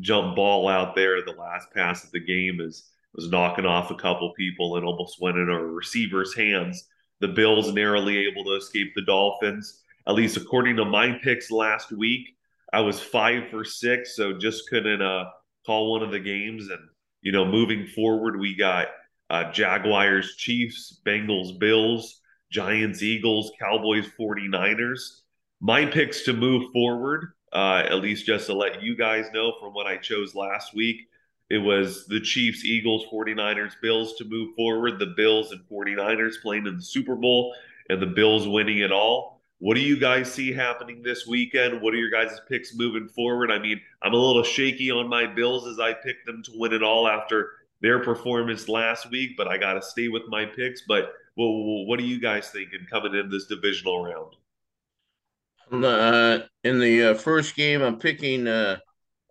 jump 0.00 0.36
ball 0.36 0.68
out 0.68 0.94
there. 0.94 1.22
The 1.22 1.32
last 1.32 1.70
pass 1.74 2.04
of 2.04 2.12
the 2.12 2.20
game 2.20 2.60
is 2.60 2.90
was 3.14 3.28
knocking 3.28 3.66
off 3.66 3.90
a 3.90 3.96
couple 3.96 4.32
people 4.34 4.76
and 4.76 4.86
almost 4.86 5.20
went 5.20 5.36
in 5.36 5.48
a 5.48 5.64
receiver's 5.64 6.34
hands. 6.34 6.88
The 7.20 7.28
Bills 7.28 7.72
narrowly 7.74 8.18
able 8.18 8.44
to 8.44 8.54
escape 8.54 8.92
the 8.94 9.04
Dolphins 9.04 9.82
at 10.06 10.14
least 10.14 10.36
according 10.36 10.76
to 10.76 10.84
my 10.84 11.18
picks 11.22 11.50
last 11.50 11.92
week, 11.92 12.28
I 12.72 12.80
was 12.80 13.00
five 13.00 13.50
for 13.50 13.64
six, 13.64 14.16
so 14.16 14.38
just 14.38 14.68
couldn't 14.68 15.02
uh, 15.02 15.24
call 15.66 15.92
one 15.92 16.02
of 16.02 16.10
the 16.10 16.20
games. 16.20 16.68
And 16.68 16.80
you 17.22 17.32
know, 17.32 17.44
moving 17.44 17.86
forward, 17.86 18.38
we 18.38 18.56
got 18.56 18.88
uh, 19.28 19.50
Jaguars, 19.52 20.36
Chiefs, 20.36 21.00
Bengals, 21.04 21.58
Bills, 21.58 22.20
Giants, 22.50 23.02
Eagles, 23.02 23.52
Cowboys, 23.60 24.06
49ers. 24.18 25.20
My 25.60 25.84
picks 25.84 26.22
to 26.22 26.32
move 26.32 26.72
forward, 26.72 27.32
uh, 27.52 27.82
at 27.86 28.00
least 28.00 28.26
just 28.26 28.46
to 28.46 28.54
let 28.54 28.82
you 28.82 28.96
guys 28.96 29.26
know 29.32 29.52
from 29.60 29.72
what 29.72 29.86
I 29.86 29.96
chose 29.98 30.34
last 30.34 30.74
week, 30.74 31.02
it 31.50 31.58
was 31.58 32.06
the 32.06 32.20
Chiefs, 32.20 32.64
Eagles, 32.64 33.04
49ers, 33.12 33.72
Bills 33.82 34.14
to 34.18 34.24
move 34.24 34.54
forward, 34.54 34.98
the 34.98 35.14
Bills 35.16 35.50
and 35.50 35.60
49ers 35.68 36.40
playing 36.42 36.66
in 36.66 36.76
the 36.76 36.82
Super 36.82 37.16
Bowl, 37.16 37.54
and 37.88 38.00
the 38.00 38.06
Bills 38.06 38.46
winning 38.46 38.78
it 38.78 38.92
all. 38.92 39.39
What 39.60 39.74
do 39.74 39.80
you 39.80 40.00
guys 40.00 40.32
see 40.32 40.52
happening 40.52 41.02
this 41.02 41.26
weekend? 41.26 41.82
What 41.82 41.92
are 41.92 41.98
your 41.98 42.10
guys' 42.10 42.40
picks 42.48 42.74
moving 42.74 43.08
forward? 43.08 43.50
I 43.50 43.58
mean, 43.58 43.78
I'm 44.02 44.14
a 44.14 44.16
little 44.16 44.42
shaky 44.42 44.90
on 44.90 45.06
my 45.06 45.26
Bills 45.26 45.66
as 45.66 45.78
I 45.78 45.92
picked 45.92 46.24
them 46.24 46.42
to 46.44 46.52
win 46.54 46.72
it 46.72 46.82
all 46.82 47.06
after 47.06 47.50
their 47.82 47.98
performance 48.02 48.70
last 48.70 49.10
week, 49.10 49.36
but 49.36 49.48
I 49.48 49.58
got 49.58 49.74
to 49.74 49.82
stay 49.82 50.08
with 50.08 50.22
my 50.28 50.46
picks. 50.46 50.82
But 50.88 51.12
well, 51.36 51.84
what 51.84 52.00
are 52.00 52.04
you 52.04 52.18
guys 52.18 52.48
thinking 52.48 52.86
coming 52.90 53.14
in 53.14 53.28
this 53.28 53.46
divisional 53.46 54.02
round? 54.02 54.34
Uh, 55.84 56.46
in 56.64 56.80
the 56.80 57.10
uh, 57.10 57.14
first 57.14 57.54
game, 57.54 57.82
I'm 57.82 57.98
picking 57.98 58.48
uh, 58.48 58.78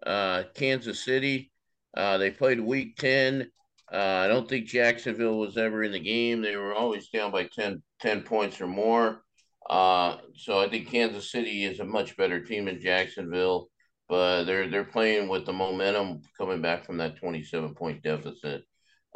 uh, 0.06 0.44
Kansas 0.54 1.04
City. 1.04 1.52
Uh, 1.98 2.20
they 2.20 2.30
played 2.30 2.60
Week 2.60 2.96
Ten. 2.98 3.50
Uh, 3.92 3.98
I 3.98 4.28
don't 4.28 4.48
think 4.48 4.68
Jacksonville 4.68 5.40
was 5.40 5.58
ever 5.58 5.84
in 5.84 5.92
the 5.92 6.00
game. 6.00 6.44
They 6.44 6.56
were 6.56 6.76
always 6.76 7.10
down 7.10 7.32
by 7.32 7.46
10, 7.46 7.82
10 8.00 8.22
points 8.22 8.62
or 8.62 8.68
more. 8.68 9.24
Uh, 9.70 10.18
so 10.36 10.60
I 10.60 10.68
think 10.70 10.90
Kansas 10.90 11.32
City 11.32 11.66
is 11.66 11.80
a 11.80 11.86
much 11.86 12.18
better 12.18 12.44
team 12.44 12.66
than 12.66 12.82
Jacksonville, 12.82 13.70
but 14.08 14.46
they're 14.46 14.70
they're 14.70 14.84
playing 14.84 15.30
with 15.30 15.46
the 15.46 15.54
momentum 15.54 16.22
coming 16.38 16.62
back 16.62 16.86
from 16.86 16.98
that 16.98 17.18
27 17.18 17.76
point 17.76 18.02
deficit. 18.02 18.64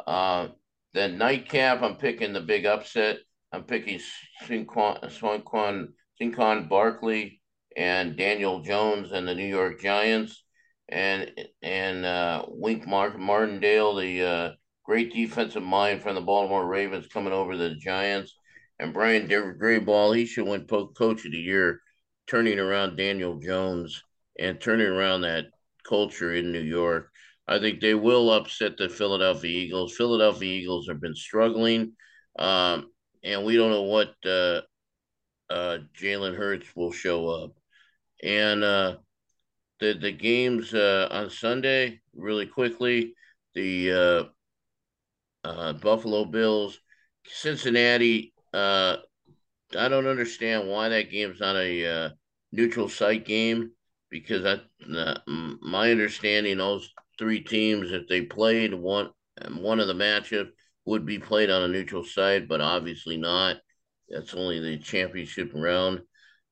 Uh, 0.06 0.48
then 0.92 1.18
nightcap, 1.18 1.82
I'm 1.82 1.96
picking 1.96 2.32
the 2.32 2.40
big 2.40 2.66
upset. 2.66 3.18
I'm 3.52 3.64
picking 3.64 4.00
Saquon, 4.44 5.88
Saquon 6.20 6.68
Barkley 6.68 7.40
and 7.76 8.16
Daniel 8.16 8.60
Jones 8.60 9.12
and 9.12 9.26
the 9.26 9.34
New 9.34 9.46
York 9.46 9.80
Giants, 9.80 10.44
and 10.88 11.32
and 11.62 12.04
uh, 12.04 12.44
Wink 12.48 12.86
Mark 12.86 13.18
Martindale, 13.18 13.96
the 13.96 14.22
uh, 14.22 14.50
great 14.84 15.12
defensive 15.12 15.62
mind 15.62 16.02
from 16.02 16.14
the 16.14 16.20
Baltimore 16.20 16.66
Ravens, 16.66 17.08
coming 17.08 17.32
over 17.32 17.56
the 17.56 17.74
Giants, 17.74 18.36
and 18.78 18.92
Brian 18.92 19.28
Daboll, 19.28 20.16
He 20.16 20.26
should 20.26 20.46
win 20.46 20.66
Coach 20.66 21.24
of 21.24 21.32
the 21.32 21.38
Year, 21.38 21.80
turning 22.26 22.58
around 22.58 22.96
Daniel 22.96 23.38
Jones 23.38 24.02
and 24.38 24.60
turning 24.60 24.86
around 24.86 25.22
that 25.22 25.46
culture 25.86 26.34
in 26.34 26.52
New 26.52 26.60
York. 26.62 27.10
I 27.46 27.58
think 27.58 27.80
they 27.80 27.94
will 27.94 28.32
upset 28.32 28.76
the 28.76 28.88
Philadelphia 28.88 29.50
Eagles. 29.50 29.94
Philadelphia 29.94 30.50
Eagles 30.50 30.88
have 30.88 31.00
been 31.00 31.14
struggling, 31.14 31.92
um, 32.38 32.90
and 33.22 33.44
we 33.44 33.56
don't 33.56 33.70
know 33.70 33.82
what 33.82 34.14
uh, 34.24 34.62
uh, 35.50 35.78
Jalen 36.00 36.36
Hurts 36.36 36.66
will 36.74 36.92
show 36.92 37.28
up. 37.28 37.52
And 38.22 38.64
uh, 38.64 38.96
the 39.78 39.92
the 39.92 40.12
games 40.12 40.72
uh, 40.72 41.08
on 41.10 41.30
Sunday, 41.30 42.00
really 42.14 42.46
quickly, 42.46 43.14
the 43.54 43.92
uh, 43.92 45.48
uh, 45.48 45.72
Buffalo 45.74 46.24
Bills, 46.24 46.78
Cincinnati. 47.26 48.33
I 48.54 49.88
don't 49.88 50.06
understand 50.06 50.68
why 50.68 50.88
that 50.90 51.10
game's 51.10 51.40
not 51.40 51.56
a 51.56 52.12
neutral 52.52 52.88
site 52.88 53.24
game 53.24 53.72
because 54.10 54.44
I, 54.46 54.60
my 55.60 55.90
understanding, 55.90 56.58
those 56.58 56.88
three 57.18 57.40
teams 57.40 57.92
if 57.92 58.08
they 58.08 58.22
played 58.22 58.74
one 58.74 59.10
one 59.56 59.80
of 59.80 59.88
the 59.88 59.94
matchup 59.94 60.48
would 60.84 61.04
be 61.06 61.18
played 61.18 61.50
on 61.50 61.62
a 61.62 61.68
neutral 61.68 62.04
site, 62.04 62.48
but 62.48 62.60
obviously 62.60 63.16
not. 63.16 63.56
That's 64.08 64.34
only 64.34 64.60
the 64.60 64.78
championship 64.78 65.50
round, 65.54 66.02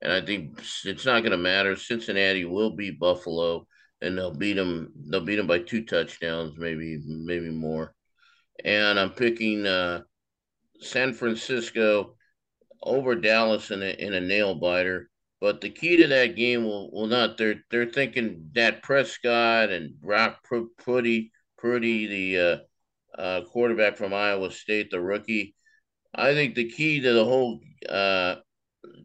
and 0.00 0.12
I 0.12 0.24
think 0.24 0.58
it's 0.84 1.04
not 1.04 1.20
going 1.20 1.32
to 1.32 1.36
matter. 1.36 1.76
Cincinnati 1.76 2.44
will 2.44 2.74
beat 2.74 2.98
Buffalo, 2.98 3.66
and 4.00 4.16
they'll 4.16 4.34
beat 4.34 4.54
them. 4.54 4.90
They'll 4.96 5.24
beat 5.24 5.36
them 5.36 5.46
by 5.46 5.58
two 5.58 5.84
touchdowns, 5.84 6.56
maybe 6.56 6.98
maybe 7.06 7.50
more. 7.50 7.94
And 8.64 8.98
I'm 8.98 9.10
picking 9.10 9.66
uh, 9.66 10.02
San 10.82 11.12
Francisco 11.12 12.14
over 12.82 13.14
Dallas 13.14 13.70
in 13.70 13.82
a, 13.82 13.90
in 13.98 14.14
a 14.14 14.20
nail 14.20 14.54
biter. 14.54 15.08
But 15.40 15.60
the 15.60 15.70
key 15.70 15.96
to 15.96 16.06
that 16.06 16.36
game 16.36 16.64
will, 16.64 16.92
will 16.92 17.08
not. 17.08 17.36
They're 17.36 17.64
they're 17.70 17.90
thinking 17.90 18.50
that 18.54 18.82
Prescott 18.82 19.70
and 19.70 20.00
Brock 20.00 20.38
Purdy, 20.78 21.32
Purdy, 21.58 22.06
the 22.06 22.38
uh, 23.18 23.20
uh, 23.20 23.40
quarterback 23.46 23.96
from 23.96 24.14
Iowa 24.14 24.52
State, 24.52 24.90
the 24.90 25.00
rookie. 25.00 25.56
I 26.14 26.34
think 26.34 26.54
the 26.54 26.70
key 26.70 27.00
to 27.00 27.12
the 27.12 27.24
whole 27.24 27.60
uh, 27.88 28.36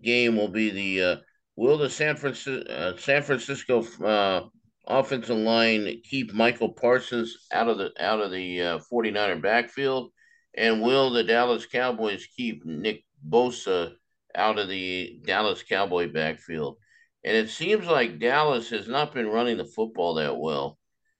game 0.03 0.35
will 0.35 0.49
be 0.49 0.69
the 0.69 1.03
uh, 1.03 1.15
will 1.55 1.77
the 1.77 1.89
San 1.89 2.15
Francisco 2.15 2.71
uh, 2.71 2.97
San 2.97 3.23
Francisco 3.23 3.83
uh, 4.03 4.41
offensive 4.87 5.37
line 5.37 6.01
keep 6.03 6.33
Michael 6.33 6.73
Parsons 6.73 7.47
out 7.51 7.67
of 7.67 7.77
the 7.77 7.91
out 7.99 8.21
of 8.21 8.31
the 8.31 8.61
uh, 8.61 8.79
49er 8.91 9.41
backfield, 9.41 10.11
and 10.57 10.81
will 10.81 11.11
the 11.11 11.23
Dallas 11.23 11.65
Cowboys 11.65 12.27
keep 12.35 12.65
Nick 12.65 13.05
Bosa 13.27 13.93
out 14.35 14.57
of 14.57 14.67
the 14.67 15.21
Dallas 15.25 15.63
Cowboy 15.63 16.11
backfield. 16.11 16.77
And 17.23 17.35
it 17.35 17.49
seems 17.49 17.85
like 17.85 18.19
Dallas 18.19 18.69
has 18.69 18.87
not 18.87 19.13
been 19.13 19.27
running 19.27 19.57
the 19.57 19.65
football 19.65 20.15
that 20.15 20.37
well. 20.37 20.77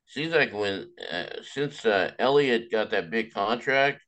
Seems 0.07 0.33
like 0.33 0.53
when 0.53 0.89
uh, 1.11 1.25
since 1.43 1.85
uh, 1.85 2.11
Elliott 2.17 2.71
got 2.71 2.91
that 2.91 3.11
big 3.11 3.33
contract, 3.33 4.01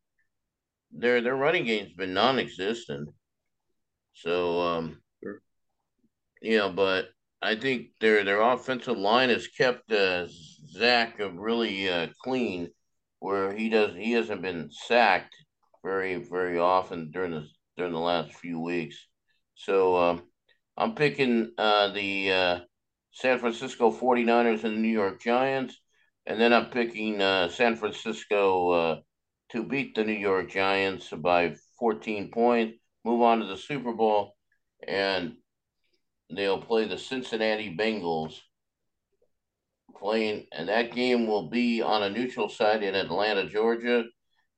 their 0.92 1.22
their 1.22 1.36
running 1.36 1.66
game's 1.66 1.94
been 1.94 2.14
non-existent. 2.14 3.10
So, 4.14 4.62
um, 4.62 5.02
sure. 5.22 5.42
you 6.42 6.58
know, 6.58 6.72
but 6.72 7.10
I 7.42 7.56
think 7.56 7.90
their 8.00 8.24
their 8.24 8.42
offensive 8.42 8.98
line 8.98 9.30
has 9.30 9.48
kept 9.48 9.92
uh, 9.92 10.28
Dak 10.78 11.20
really 11.20 11.90
uh, 11.90 12.08
clean, 12.24 12.70
where 13.20 13.54
he 13.54 13.70
does 13.70 13.96
he 13.96 14.14
hasn't 14.14 14.42
been 14.42 14.70
sacked 14.72 15.36
very 15.84 16.16
very 16.16 16.58
often 16.58 17.12
during 17.12 17.32
the 17.32 17.48
during 17.78 17.94
the 17.94 18.00
last 18.00 18.34
few 18.34 18.60
weeks. 18.60 19.08
So 19.56 19.96
um, 19.96 20.24
I'm 20.78 20.96
picking 20.96 21.52
uh, 21.58 21.92
the 21.94 22.32
uh, 22.32 22.60
San 23.12 23.40
Francisco 23.40 23.92
49ers 23.92 24.64
and 24.64 24.78
the 24.78 24.82
New 24.82 24.88
York 24.90 25.22
Giants. 25.22 25.80
And 26.26 26.40
then 26.40 26.54
I'm 26.54 26.70
picking 26.70 27.22
uh, 27.22 27.50
San 27.50 27.76
Francisco 27.76 28.70
uh, 28.70 29.00
to 29.52 29.64
beat 29.64 29.96
the 29.96 30.04
New 30.04 30.14
York 30.14 30.52
Giants 30.52 31.10
by 31.10 31.56
14 31.80 32.30
points, 32.32 32.78
move 33.04 33.22
on 33.22 33.40
to 33.40 33.46
the 33.46 33.58
Super 33.58 33.94
Bowl, 33.94 34.36
and 34.88 35.34
they'll 36.30 36.62
play 36.62 36.88
the 36.88 36.98
Cincinnati 36.98 37.76
Bengals 37.76 38.36
playing, 39.98 40.46
and 40.52 40.70
that 40.70 40.94
game 40.94 41.28
will 41.28 41.50
be 41.50 41.82
on 41.82 42.04
a 42.04 42.10
neutral 42.10 42.50
site 42.50 42.84
in 42.84 42.96
Atlanta, 42.96 43.48
Georgia 43.48 44.06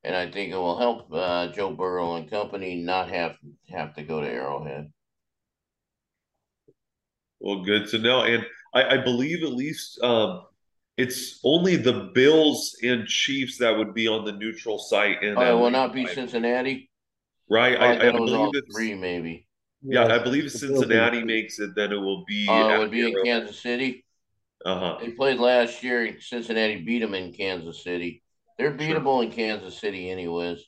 and 0.04 0.16
I 0.16 0.30
think 0.30 0.52
it 0.52 0.56
will 0.56 0.78
help 0.78 1.12
uh, 1.12 1.48
Joe 1.48 1.72
Burrow 1.72 2.16
and 2.16 2.28
company 2.28 2.76
not 2.76 3.08
have 3.10 3.36
have 3.70 3.94
to 3.94 4.02
go 4.02 4.20
to 4.20 4.26
Arrowhead. 4.26 4.92
Well, 7.40 7.62
good 7.62 7.88
to 7.88 7.98
know, 7.98 8.22
and 8.22 8.44
I, 8.74 8.84
I 8.84 8.96
believe 8.98 9.42
at 9.42 9.52
least 9.52 10.00
um, 10.02 10.42
it's 10.96 11.40
only 11.44 11.76
the 11.76 12.10
Bills 12.14 12.76
and 12.82 13.06
Chiefs 13.06 13.58
that 13.58 13.76
would 13.76 13.94
be 13.94 14.06
on 14.08 14.24
the 14.24 14.32
neutral 14.32 14.78
site, 14.78 15.22
and 15.22 15.38
oh, 15.38 15.42
it 15.42 15.60
will 15.60 15.70
not 15.70 15.92
be 15.92 16.06
Cincinnati. 16.06 16.90
Right, 17.50 17.76
I, 17.76 17.94
I, 17.94 18.08
I 18.08 18.12
believe 18.12 18.50
it's 18.54 18.74
three, 18.74 18.94
maybe. 18.94 19.46
Yeah, 19.82 20.06
I 20.06 20.20
believe 20.20 20.44
if 20.44 20.52
Cincinnati 20.52 21.24
makes 21.24 21.58
it, 21.58 21.70
then 21.74 21.92
it 21.92 21.96
will 21.96 22.24
be. 22.24 22.46
Oh, 22.48 22.54
uh, 22.54 22.76
it 22.76 22.78
would 22.78 22.90
be 22.90 23.08
in 23.08 23.24
Kansas 23.24 23.60
City. 23.60 24.04
Uh 24.64 24.78
huh. 24.78 24.98
They 25.00 25.10
played 25.10 25.38
last 25.38 25.82
year. 25.82 26.20
Cincinnati 26.20 26.82
beat 26.82 27.00
them 27.00 27.14
in 27.14 27.32
Kansas 27.32 27.82
City. 27.82 28.22
They're 28.58 28.72
beatable 28.72 29.16
sure. 29.16 29.24
in 29.24 29.32
Kansas 29.32 29.78
City, 29.78 30.10
anyways. 30.10 30.64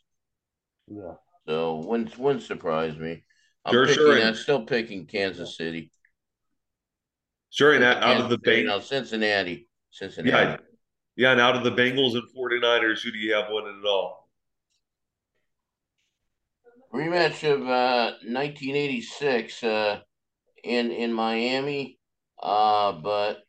Yeah. 0.88 1.14
So 1.46 1.76
wouldn't 1.76 2.18
wouldn't 2.18 2.44
surprise 2.44 2.96
me. 2.96 3.22
I'm 3.64 3.72
sure, 3.72 3.86
picking, 3.86 4.02
sure. 4.02 4.22
I'm 4.22 4.34
still 4.34 4.64
picking 4.64 5.06
Kansas 5.06 5.56
City. 5.56 5.90
Sure, 7.50 7.72
and 7.72 7.84
out 7.84 8.20
of 8.20 8.30
the 8.30 8.38
Bengals, 8.38 8.66
now 8.66 8.80
Cincinnati, 8.80 9.68
Cincinnati. 9.90 10.30
Yeah, 10.36 10.56
yeah, 11.16 11.32
and 11.32 11.40
out 11.40 11.54
of 11.54 11.62
the 11.62 11.70
Bengals 11.70 12.14
and 12.14 12.24
49ers, 12.36 13.00
who 13.00 13.12
do 13.12 13.18
you 13.18 13.34
have 13.34 13.44
winning 13.48 13.80
it 13.82 13.86
all? 13.86 14.28
Rematch 16.92 17.48
of 17.48 17.62
uh, 17.62 18.14
1986 18.24 19.62
uh, 19.62 20.00
in 20.64 20.90
in 20.90 21.12
Miami, 21.12 21.98
uh, 22.42 22.92
but 22.92 23.43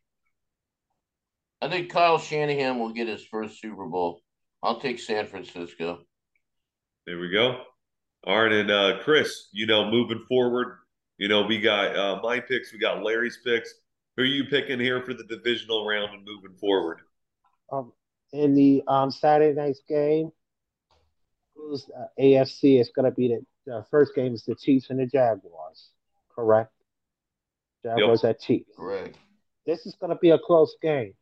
I 1.62 1.70
think 1.70 1.90
Kyle 1.90 2.18
Shanahan 2.18 2.80
will 2.80 2.92
get 2.92 3.08
his 3.08 3.26
first 3.26 3.60
Super 3.60 3.86
Bowl. 3.86 4.22
I'll 4.62 4.80
take 4.80 5.00
San 5.00 5.26
Francisco. 5.28 6.00
There 7.06 7.20
we 7.20 7.30
go. 7.30 7.62
All 8.26 8.42
right, 8.42 8.52
and 8.52 8.72
uh, 8.72 8.98
Chris, 9.04 9.50
you 9.52 9.68
know, 9.68 9.90
moving 9.90 10.24
forward, 10.28 10.80
You 11.18 11.28
know, 11.28 11.44
we 11.44 11.62
got 11.62 11.96
uh, 11.96 12.20
my 12.24 12.40
picks, 12.40 12.74
we 12.74 12.80
got 12.80 13.04
Larry's 13.04 13.40
picks. 13.46 13.74
Who 14.18 14.24
are 14.24 14.26
you 14.26 14.46
picking 14.46 14.80
here 14.80 15.02
for 15.04 15.14
the 15.14 15.24
divisional 15.24 15.86
round 15.86 16.14
and 16.14 16.26
moving 16.26 16.58
forward? 16.58 17.02
Um, 17.72 17.94
in 18.34 18.54
the 18.54 18.84
um 18.88 19.12
Saturday 19.12 19.54
night's 19.54 19.82
game, 19.88 20.32
who's 21.56 21.88
uh, 21.98 22.06
AFC 22.20 22.80
is 22.82 22.90
going 22.96 23.06
to 23.06 23.12
be 23.12 23.28
the, 23.28 23.46
the 23.66 23.86
first 23.92 24.16
game 24.16 24.34
is 24.34 24.44
the 24.44 24.56
Chiefs 24.56 24.90
and 24.90 25.00
the 25.00 25.06
Jaguars, 25.06 25.90
correct? 26.34 26.72
Jaguars 27.84 28.24
yep. 28.24 28.32
at 28.32 28.42
Chiefs. 28.42 28.72
Correct. 28.76 29.18
This 29.66 29.86
is 29.86 29.96
going 29.96 30.12
to 30.12 30.18
be 30.18 30.32
a 30.32 30.40
close 30.40 30.76
game. 30.82 31.14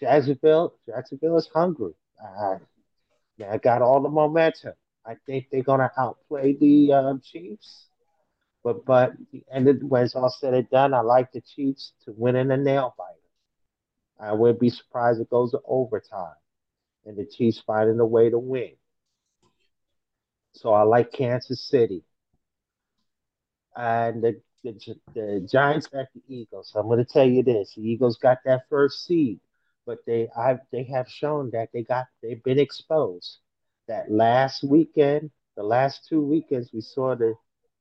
Jacksonville, 0.00 0.74
Jacksonville 0.86 1.36
is 1.36 1.48
hungry. 1.52 1.94
Uh, 2.22 2.58
they 3.38 3.58
got 3.58 3.82
all 3.82 4.02
the 4.02 4.08
momentum. 4.08 4.74
I 5.06 5.16
think 5.26 5.46
they're 5.50 5.62
to 5.80 5.90
outplay 5.98 6.56
the 6.56 6.92
um, 6.92 7.20
Chiefs. 7.22 7.88
But 8.62 8.86
but 8.86 9.12
the 9.32 9.44
end 9.52 9.68
of, 9.68 9.82
when 9.82 10.04
it's 10.04 10.14
all 10.14 10.30
said 10.30 10.54
and 10.54 10.68
done, 10.70 10.94
I 10.94 11.00
like 11.00 11.32
the 11.32 11.42
Chiefs 11.42 11.92
to 12.04 12.14
win 12.16 12.36
in 12.36 12.50
a 12.50 12.56
nail 12.56 12.94
biter. 12.96 13.10
I 14.18 14.32
wouldn't 14.32 14.60
be 14.60 14.70
surprised 14.70 15.20
if 15.20 15.26
it 15.26 15.30
goes 15.30 15.50
to 15.50 15.60
overtime 15.66 16.36
and 17.04 17.16
the 17.16 17.26
Chiefs 17.26 17.62
finding 17.66 18.00
a 18.00 18.06
way 18.06 18.30
to 18.30 18.38
win. 18.38 18.72
So 20.52 20.72
I 20.72 20.82
like 20.82 21.12
Kansas 21.12 21.60
City. 21.68 22.04
And 23.76 24.22
the, 24.22 24.40
the, 24.64 24.96
the 25.14 25.48
Giants 25.50 25.88
got 25.88 26.06
the 26.14 26.22
Eagles. 26.28 26.72
I'm 26.76 26.88
going 26.88 26.98
to 26.98 27.04
tell 27.04 27.26
you 27.28 27.44
this: 27.44 27.74
the 27.76 27.82
Eagles 27.82 28.18
got 28.18 28.38
that 28.46 28.68
first 28.70 29.06
seed, 29.06 29.40
but 29.86 29.98
they 30.06 30.28
I 30.36 30.58
they 30.72 30.84
have 30.84 31.08
shown 31.08 31.50
that 31.52 31.70
they 31.72 31.84
got 31.84 32.06
they've 32.22 32.42
been 32.42 32.58
exposed. 32.58 33.38
That 33.88 34.10
last 34.10 34.64
weekend, 34.64 35.30
the 35.56 35.62
last 35.62 36.08
two 36.08 36.22
weekends, 36.22 36.72
we 36.72 36.80
saw 36.80 37.14
the 37.14 37.34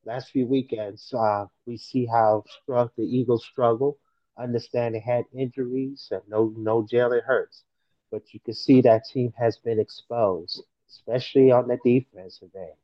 last 0.06 0.32
few 0.32 0.48
weekends. 0.48 1.13
Uh, 1.13 1.46
we 1.66 1.78
see 1.78 2.06
how 2.06 2.44
strong 2.63 2.90
the 2.98 3.04
Eagles 3.06 3.46
struggle. 3.46 3.98
Understand 4.38 4.96
they 4.96 5.00
had 5.00 5.25
injuries 5.34 6.10
and 6.12 6.22
no 6.28 6.54
no 6.58 6.84
Jalen 6.84 7.24
Hurts, 7.24 7.63
but 8.12 8.34
you 8.34 8.40
can 8.42 8.54
see 8.54 8.82
that 8.82 9.06
team 9.06 9.34
has 9.38 9.58
been 9.58 9.80
exposed 9.80 10.63
especially 10.94 11.52
on 11.52 11.68
the 11.68 11.78
defensive 11.84 12.52
end. 12.56 12.78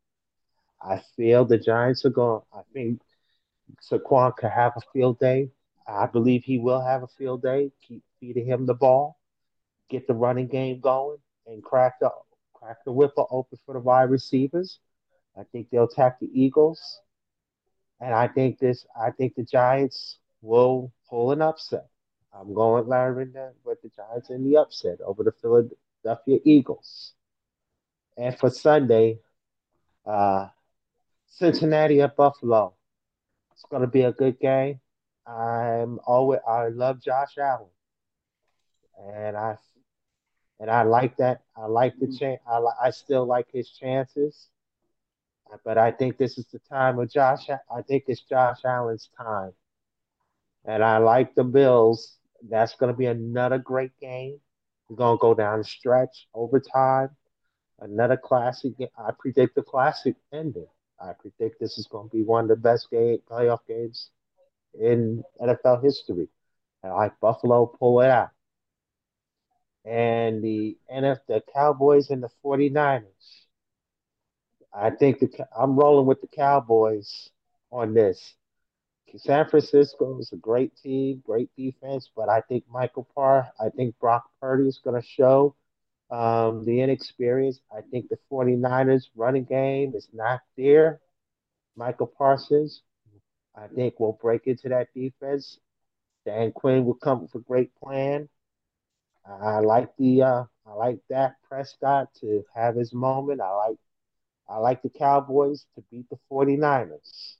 I 0.81 1.01
feel 1.15 1.45
the 1.45 1.57
Giants 1.57 2.05
are 2.05 2.09
going. 2.09 2.41
I 2.53 2.61
think 2.73 3.01
Saquon 3.81 4.35
could 4.35 4.49
have 4.49 4.73
a 4.75 4.81
field 4.93 5.19
day. 5.19 5.49
I 5.87 6.05
believe 6.05 6.43
he 6.43 6.59
will 6.59 6.81
have 6.81 7.03
a 7.03 7.07
field 7.07 7.41
day. 7.41 7.71
Keep 7.87 8.03
feeding 8.19 8.45
him 8.45 8.65
the 8.65 8.73
ball, 8.73 9.19
get 9.89 10.07
the 10.07 10.13
running 10.13 10.47
game 10.47 10.79
going, 10.79 11.17
and 11.47 11.63
crack 11.63 11.99
the 11.99 12.11
crack 12.53 12.77
the 12.85 12.91
whipper 12.91 13.23
open 13.31 13.57
for 13.65 13.73
the 13.73 13.79
wide 13.79 14.09
receivers. 14.09 14.79
I 15.37 15.43
think 15.51 15.69
they'll 15.69 15.85
attack 15.85 16.19
the 16.19 16.29
Eagles, 16.33 16.99
and 17.99 18.13
I 18.13 18.27
think 18.27 18.59
this. 18.59 18.85
I 18.99 19.11
think 19.11 19.35
the 19.35 19.43
Giants 19.43 20.17
will 20.41 20.91
pull 21.09 21.31
an 21.31 21.41
upset. 21.41 21.87
I'm 22.33 22.53
going 22.53 22.87
Larry 22.87 23.27
with 23.63 23.81
the 23.81 23.89
Giants 23.89 24.29
in 24.29 24.43
the 24.43 24.57
upset 24.57 25.01
over 25.01 25.23
the 25.23 25.31
Philadelphia 25.31 26.39
Eagles. 26.43 27.13
And 28.17 28.37
for 28.37 28.49
Sunday, 28.49 29.19
uh, 30.05 30.47
Cincinnati 31.27 32.01
at 32.01 32.15
Buffalo. 32.15 32.73
It's 33.59 33.69
going 33.69 33.81
to 33.81 33.87
be 33.87 34.03
a 34.03 34.13
good 34.13 34.39
game. 34.39 34.79
I'm 35.27 35.99
always 36.07 36.39
I 36.47 36.69
love 36.69 37.01
Josh 37.01 37.37
Allen, 37.37 37.67
and 39.13 39.35
I 39.35 39.57
and 40.61 40.71
I 40.71 40.83
like 40.83 41.17
that. 41.17 41.41
I 41.57 41.65
like 41.65 41.99
the 41.99 42.05
mm-hmm. 42.07 42.15
chance. 42.15 42.39
I 42.49 42.61
I 42.81 42.89
still 42.91 43.25
like 43.25 43.47
his 43.51 43.69
chances, 43.69 44.47
uh, 45.51 45.57
but 45.65 45.77
I 45.77 45.91
think 45.91 46.17
this 46.17 46.37
is 46.37 46.45
the 46.47 46.59
time 46.69 46.99
of 46.99 47.11
Josh. 47.11 47.49
I 47.49 47.81
think 47.81 48.05
it's 48.07 48.21
Josh 48.21 48.59
Allen's 48.63 49.09
time, 49.17 49.51
and 50.63 50.81
I 50.81 50.99
like 50.99 51.35
the 51.35 51.43
Bills. 51.43 52.15
That's 52.49 52.75
going 52.75 52.93
to 52.93 52.97
be 52.97 53.07
another 53.07 53.57
great 53.57 53.91
game. 53.99 54.39
We're 54.87 54.95
going 54.95 55.17
to 55.17 55.21
go 55.21 55.33
down 55.33 55.59
the 55.59 55.65
stretch 55.65 56.27
overtime 56.33 57.09
another 57.81 58.17
classic. 58.17 58.73
I 58.97 59.11
predict 59.17 59.55
the 59.55 59.63
classic 59.63 60.15
ending. 60.31 60.67
I 61.01 61.13
predict 61.13 61.59
this 61.59 61.77
is 61.77 61.87
going 61.87 62.09
to 62.09 62.15
be 62.15 62.23
one 62.23 62.45
of 62.45 62.49
the 62.49 62.55
best 62.55 62.89
game 62.91 63.19
playoff 63.29 63.59
games 63.67 64.09
in 64.79 65.23
NFL 65.41 65.83
history. 65.83 66.29
I 66.83 66.89
like 66.89 67.19
Buffalo 67.19 67.65
pull 67.65 68.01
it 68.01 68.09
out. 68.09 68.29
And 69.85 70.43
the 70.43 70.77
NF, 70.93 71.19
the 71.27 71.41
Cowboys 71.53 72.09
and 72.09 72.21
the 72.21 72.29
49ers. 72.43 73.03
I 74.73 74.91
think 74.91 75.19
the 75.19 75.47
I'm 75.57 75.77
rolling 75.77 76.05
with 76.05 76.21
the 76.21 76.27
Cowboys 76.27 77.29
on 77.71 77.93
this. 77.93 78.35
San 79.17 79.47
Francisco 79.49 80.19
is 80.19 80.31
a 80.33 80.37
great 80.37 80.75
team, 80.77 81.23
great 81.25 81.49
defense, 81.57 82.11
but 82.15 82.29
I 82.29 82.41
think 82.41 82.65
Michael 82.69 83.07
Parr, 83.15 83.49
I 83.59 83.69
think 83.69 83.97
Brock 83.99 84.29
Purdy 84.39 84.67
is 84.67 84.79
going 84.83 85.01
to 85.01 85.07
show 85.07 85.55
um, 86.11 86.65
the 86.65 86.81
inexperience. 86.81 87.59
I 87.71 87.81
think 87.91 88.09
the 88.09 88.17
49ers 88.31 89.09
running 89.15 89.45
game 89.45 89.93
is 89.95 90.07
not 90.13 90.41
there. 90.57 91.01
Michael 91.75 92.07
Parsons, 92.07 92.81
I 93.55 93.67
think, 93.67 93.99
will 93.99 94.19
break 94.21 94.47
into 94.47 94.69
that 94.69 94.89
defense. 94.93 95.59
Dan 96.25 96.51
Quinn 96.51 96.85
will 96.85 96.95
come 96.95 97.21
with 97.21 97.35
a 97.35 97.39
great 97.39 97.73
plan. 97.75 98.29
I 99.25 99.59
like 99.59 99.95
the 99.97 100.23
uh, 100.23 100.43
I 100.65 100.73
like 100.73 100.99
Dak 101.09 101.35
Prescott 101.47 102.09
to 102.21 102.43
have 102.55 102.75
his 102.75 102.93
moment. 102.93 103.41
I 103.41 103.51
like 103.55 103.77
I 104.49 104.57
like 104.57 104.81
the 104.81 104.89
Cowboys 104.89 105.65
to 105.75 105.83
beat 105.91 106.09
the 106.09 106.17
49ers. 106.31 107.35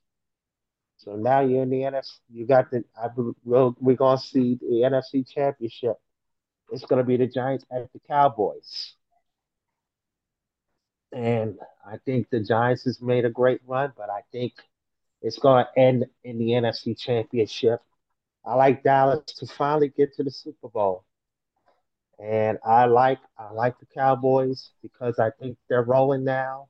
So 0.98 1.16
now 1.16 1.42
you're 1.42 1.64
in 1.64 1.70
the 1.70 1.84
NFC. 1.84 2.20
You 2.30 2.46
got 2.46 2.70
the 2.72 2.84
I, 3.02 3.10
we're 3.44 3.96
gonna 3.96 4.18
see 4.20 4.56
the 4.56 4.84
NFC 4.84 5.28
Championship 5.28 5.98
it's 6.72 6.86
going 6.86 7.00
to 7.00 7.06
be 7.08 7.18
the 7.18 7.28
Giants 7.28 7.66
at 7.72 7.92
the 7.94 8.00
Cowboys. 8.08 8.94
And 11.12 11.58
I 11.86 11.98
think 12.06 12.30
the 12.30 12.40
Giants 12.40 12.84
has 12.84 13.02
made 13.02 13.26
a 13.26 13.30
great 13.30 13.62
run, 13.66 13.94
but 13.98 14.10
I 14.10 14.22
think 14.32 14.54
it's 15.22 15.40
going 15.40 15.66
to 15.66 15.80
end 15.80 16.06
in 16.24 16.38
the 16.38 16.52
NFC 16.52 16.98
Championship. 16.98 17.82
I 18.46 18.56
like 18.56 18.84
Dallas 18.84 19.34
to 19.38 19.48
finally 19.48 19.90
get 19.90 20.14
to 20.16 20.24
the 20.24 20.32
Super 20.32 20.70
Bowl. 20.70 21.04
And 22.20 22.60
I 22.66 22.86
like 22.86 23.20
I 23.38 23.52
like 23.52 23.80
the 23.80 23.86
Cowboys 23.86 24.72
because 24.82 25.20
I 25.20 25.32
think 25.40 25.58
they're 25.70 25.84
rolling 25.84 26.26
now. 26.26 26.68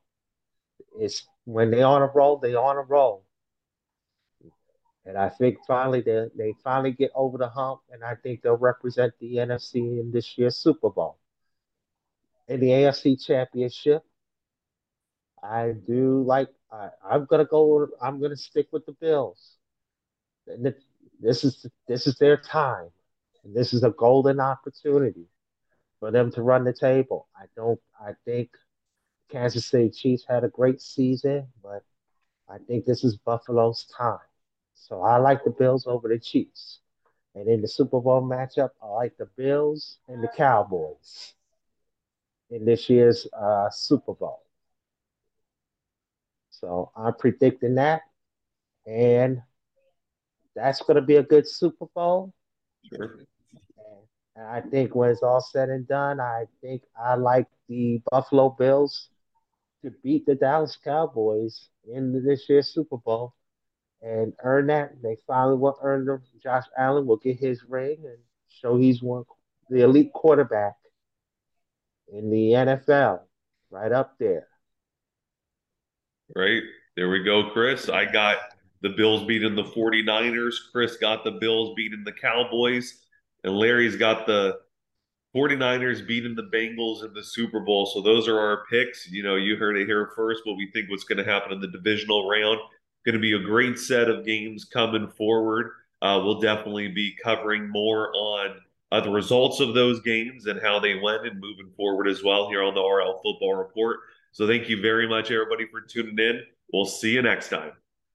It's 1.00 1.28
when 1.46 1.72
they 1.72 1.82
on 1.82 2.04
a 2.04 2.08
roll, 2.08 2.38
they 2.38 2.54
on 2.54 2.78
a 2.78 2.82
roll. 2.82 3.24
And 5.10 5.18
I 5.18 5.30
think 5.30 5.58
finally 5.66 6.02
they 6.02 6.28
they 6.36 6.54
finally 6.64 6.92
get 6.92 7.12
over 7.16 7.40
the 7.40 7.50
hump, 7.50 7.82
and 7.92 8.04
I 8.04 8.14
think 8.14 8.44
they'll 8.44 8.58
represent 8.58 9.12
the 9.20 9.38
NFC 9.38 10.00
in 10.00 10.12
this 10.12 10.38
year's 10.38 10.56
Super 10.56 10.92
Bowl. 10.92 11.18
In 12.48 12.60
the 12.60 12.68
AFC 12.70 13.18
Championship, 13.26 14.04
I 15.42 15.72
do 15.72 16.22
like. 16.22 16.50
I, 16.72 16.90
I'm 17.04 17.26
gonna 17.26 17.46
go. 17.46 17.88
I'm 18.00 18.22
gonna 18.22 18.38
stick 18.38 18.68
with 18.72 18.86
the 18.86 18.92
Bills. 18.92 19.58
This 21.20 21.44
is 21.44 21.66
this 21.88 22.06
is 22.06 22.16
their 22.20 22.38
time. 22.38 22.90
And 23.44 23.56
this 23.56 23.74
is 23.74 23.84
a 23.84 23.90
golden 23.90 24.40
opportunity 24.40 25.26
for 26.00 26.12
them 26.12 26.32
to 26.34 26.44
run 26.44 26.66
the 26.66 26.74
table. 26.74 27.28
I 27.36 27.46
don't. 27.56 27.82
I 28.00 28.12
think 28.26 28.52
Kansas 29.32 29.66
City 29.66 29.90
Chiefs 29.90 30.26
had 30.30 30.44
a 30.44 30.50
great 30.50 30.82
season, 30.82 31.48
but 31.64 31.84
I 32.48 32.60
think 32.60 32.86
this 32.86 33.04
is 33.04 33.18
Buffalo's 33.18 33.86
time. 33.98 34.29
So 34.80 35.02
I 35.02 35.18
like 35.18 35.44
the 35.44 35.52
Bills 35.52 35.86
over 35.86 36.08
the 36.08 36.18
Chiefs. 36.18 36.80
And 37.36 37.48
in 37.48 37.62
the 37.62 37.68
Super 37.68 38.00
Bowl 38.00 38.22
matchup, 38.22 38.70
I 38.82 38.88
like 38.88 39.16
the 39.18 39.28
Bills 39.38 40.00
and 40.08 40.24
the 40.24 40.30
Cowboys 40.36 41.34
in 42.50 42.66
this 42.66 42.90
year's 42.90 43.28
uh, 43.40 43.70
Super 43.70 44.14
Bowl. 44.14 44.42
So 46.50 46.92
I'm 46.96 47.14
predicting 47.14 47.76
that. 47.76 48.02
And 48.88 49.42
that's 50.56 50.82
going 50.82 50.96
to 50.96 51.02
be 51.02 51.18
a 51.18 51.24
good 51.24 51.48
Super 51.48 51.86
Bowl. 51.94 52.34
Sure. 52.92 53.20
And 54.36 54.48
I 54.48 54.62
think 54.62 54.96
when 54.96 55.10
it's 55.10 55.22
all 55.22 55.42
said 55.42 55.70
and 55.70 55.88
done, 55.88 56.20
I 56.20 56.46
think 56.62 56.84
I 56.98 57.16
like 57.16 57.48
the 57.68 58.02
Buffalo 58.10 58.50
Bills 58.50 59.10
to 59.84 59.92
beat 60.04 60.26
the 60.26 60.36
Dallas 60.36 60.78
Cowboys 60.84 61.70
in 61.94 62.24
this 62.26 62.48
year's 62.50 62.74
Super 62.74 62.98
Bowl 62.98 63.36
and 64.02 64.34
earn 64.44 64.68
that. 64.68 65.02
They 65.02 65.18
finally 65.28 65.58
will 65.58 65.78
earn 65.82 66.06
them. 66.06 66.24
Josh 66.42 66.66
Allen 66.78 67.06
will 67.06 67.18
get 67.18 67.38
his 67.38 67.64
ring 67.68 67.98
and 68.04 68.18
show 68.48 68.78
he's 68.78 69.02
one 69.02 69.24
the 69.70 69.84
elite 69.84 70.12
quarterback 70.14 70.76
in 72.12 72.30
the 72.30 72.52
NFL, 72.52 73.22
right 73.70 73.92
up 73.92 74.16
there. 74.20 74.48
Right. 76.36 76.64
There 76.96 77.10
we 77.10 77.24
go, 77.24 77.52
Chris. 77.52 77.88
I 77.88 78.06
got 78.06 78.38
the 78.82 78.90
Bills 78.90 79.26
beating 79.26 79.56
the 79.56 79.64
49ers. 79.64 80.56
Chris 80.72 80.98
got 80.98 81.24
the 81.24 81.32
Bills 81.32 81.74
beating 81.76 82.04
the 82.04 82.12
Cowboys. 82.12 83.06
And 83.44 83.56
Larry's 83.56 83.96
got 83.96 84.26
the 84.26 84.60
49ers 85.36 86.06
beating 86.08 86.36
the 86.36 86.50
Bengals 86.54 87.06
in 87.06 87.14
the 87.14 87.24
Super 87.24 87.60
Bowl. 87.60 87.86
So 87.86 88.02
those 88.02 88.28
are 88.28 88.40
our 88.40 88.64
picks. 88.70 89.10
You 89.10 89.24
know, 89.24 89.36
you 89.36 89.56
heard 89.56 89.78
it 89.78 89.86
here 89.86 90.12
first 90.16 90.42
what 90.46 90.58
we 90.58 90.70
think 90.74 90.90
what's 90.90 91.04
going 91.04 91.24
to 91.24 91.32
happen 91.32 91.52
in 91.52 91.62
the 91.62 91.68
divisional 91.68 92.28
round 92.28 92.60
Going 93.10 93.20
to 93.24 93.28
be 93.28 93.34
a 93.34 93.40
great 93.40 93.80
set 93.80 94.08
of 94.08 94.24
games 94.24 94.66
coming 94.66 95.08
forward. 95.08 95.72
Uh, 96.00 96.22
we'll 96.24 96.40
definitely 96.40 96.90
be 96.90 97.18
covering 97.24 97.68
more 97.68 98.12
on 98.14 98.58
uh, 98.92 99.02
the 99.02 99.10
results 99.10 99.60
of 99.60 99.74
those 99.74 100.00
games 100.02 100.46
and 100.46 100.62
how 100.62 100.80
they 100.80 100.94
went 100.94 101.26
and 101.26 101.40
moving 101.40 101.72
forward 101.76 102.08
as 102.08 102.24
well 102.24 102.48
here 102.50 102.62
on 102.62 102.76
the 102.76 102.80
RL 102.80 103.20
Football 103.24 103.56
Report. 103.56 104.02
So 104.32 104.46
thank 104.46 104.70
you 104.70 104.80
very 104.80 105.10
much, 105.10 105.32
everybody, 105.32 105.66
for 105.72 105.82
tuning 105.82 106.20
in. 106.20 106.44
We'll 106.72 106.86
see 106.86 107.16
you 107.16 107.24
next 107.24 107.50
time. 107.50 107.72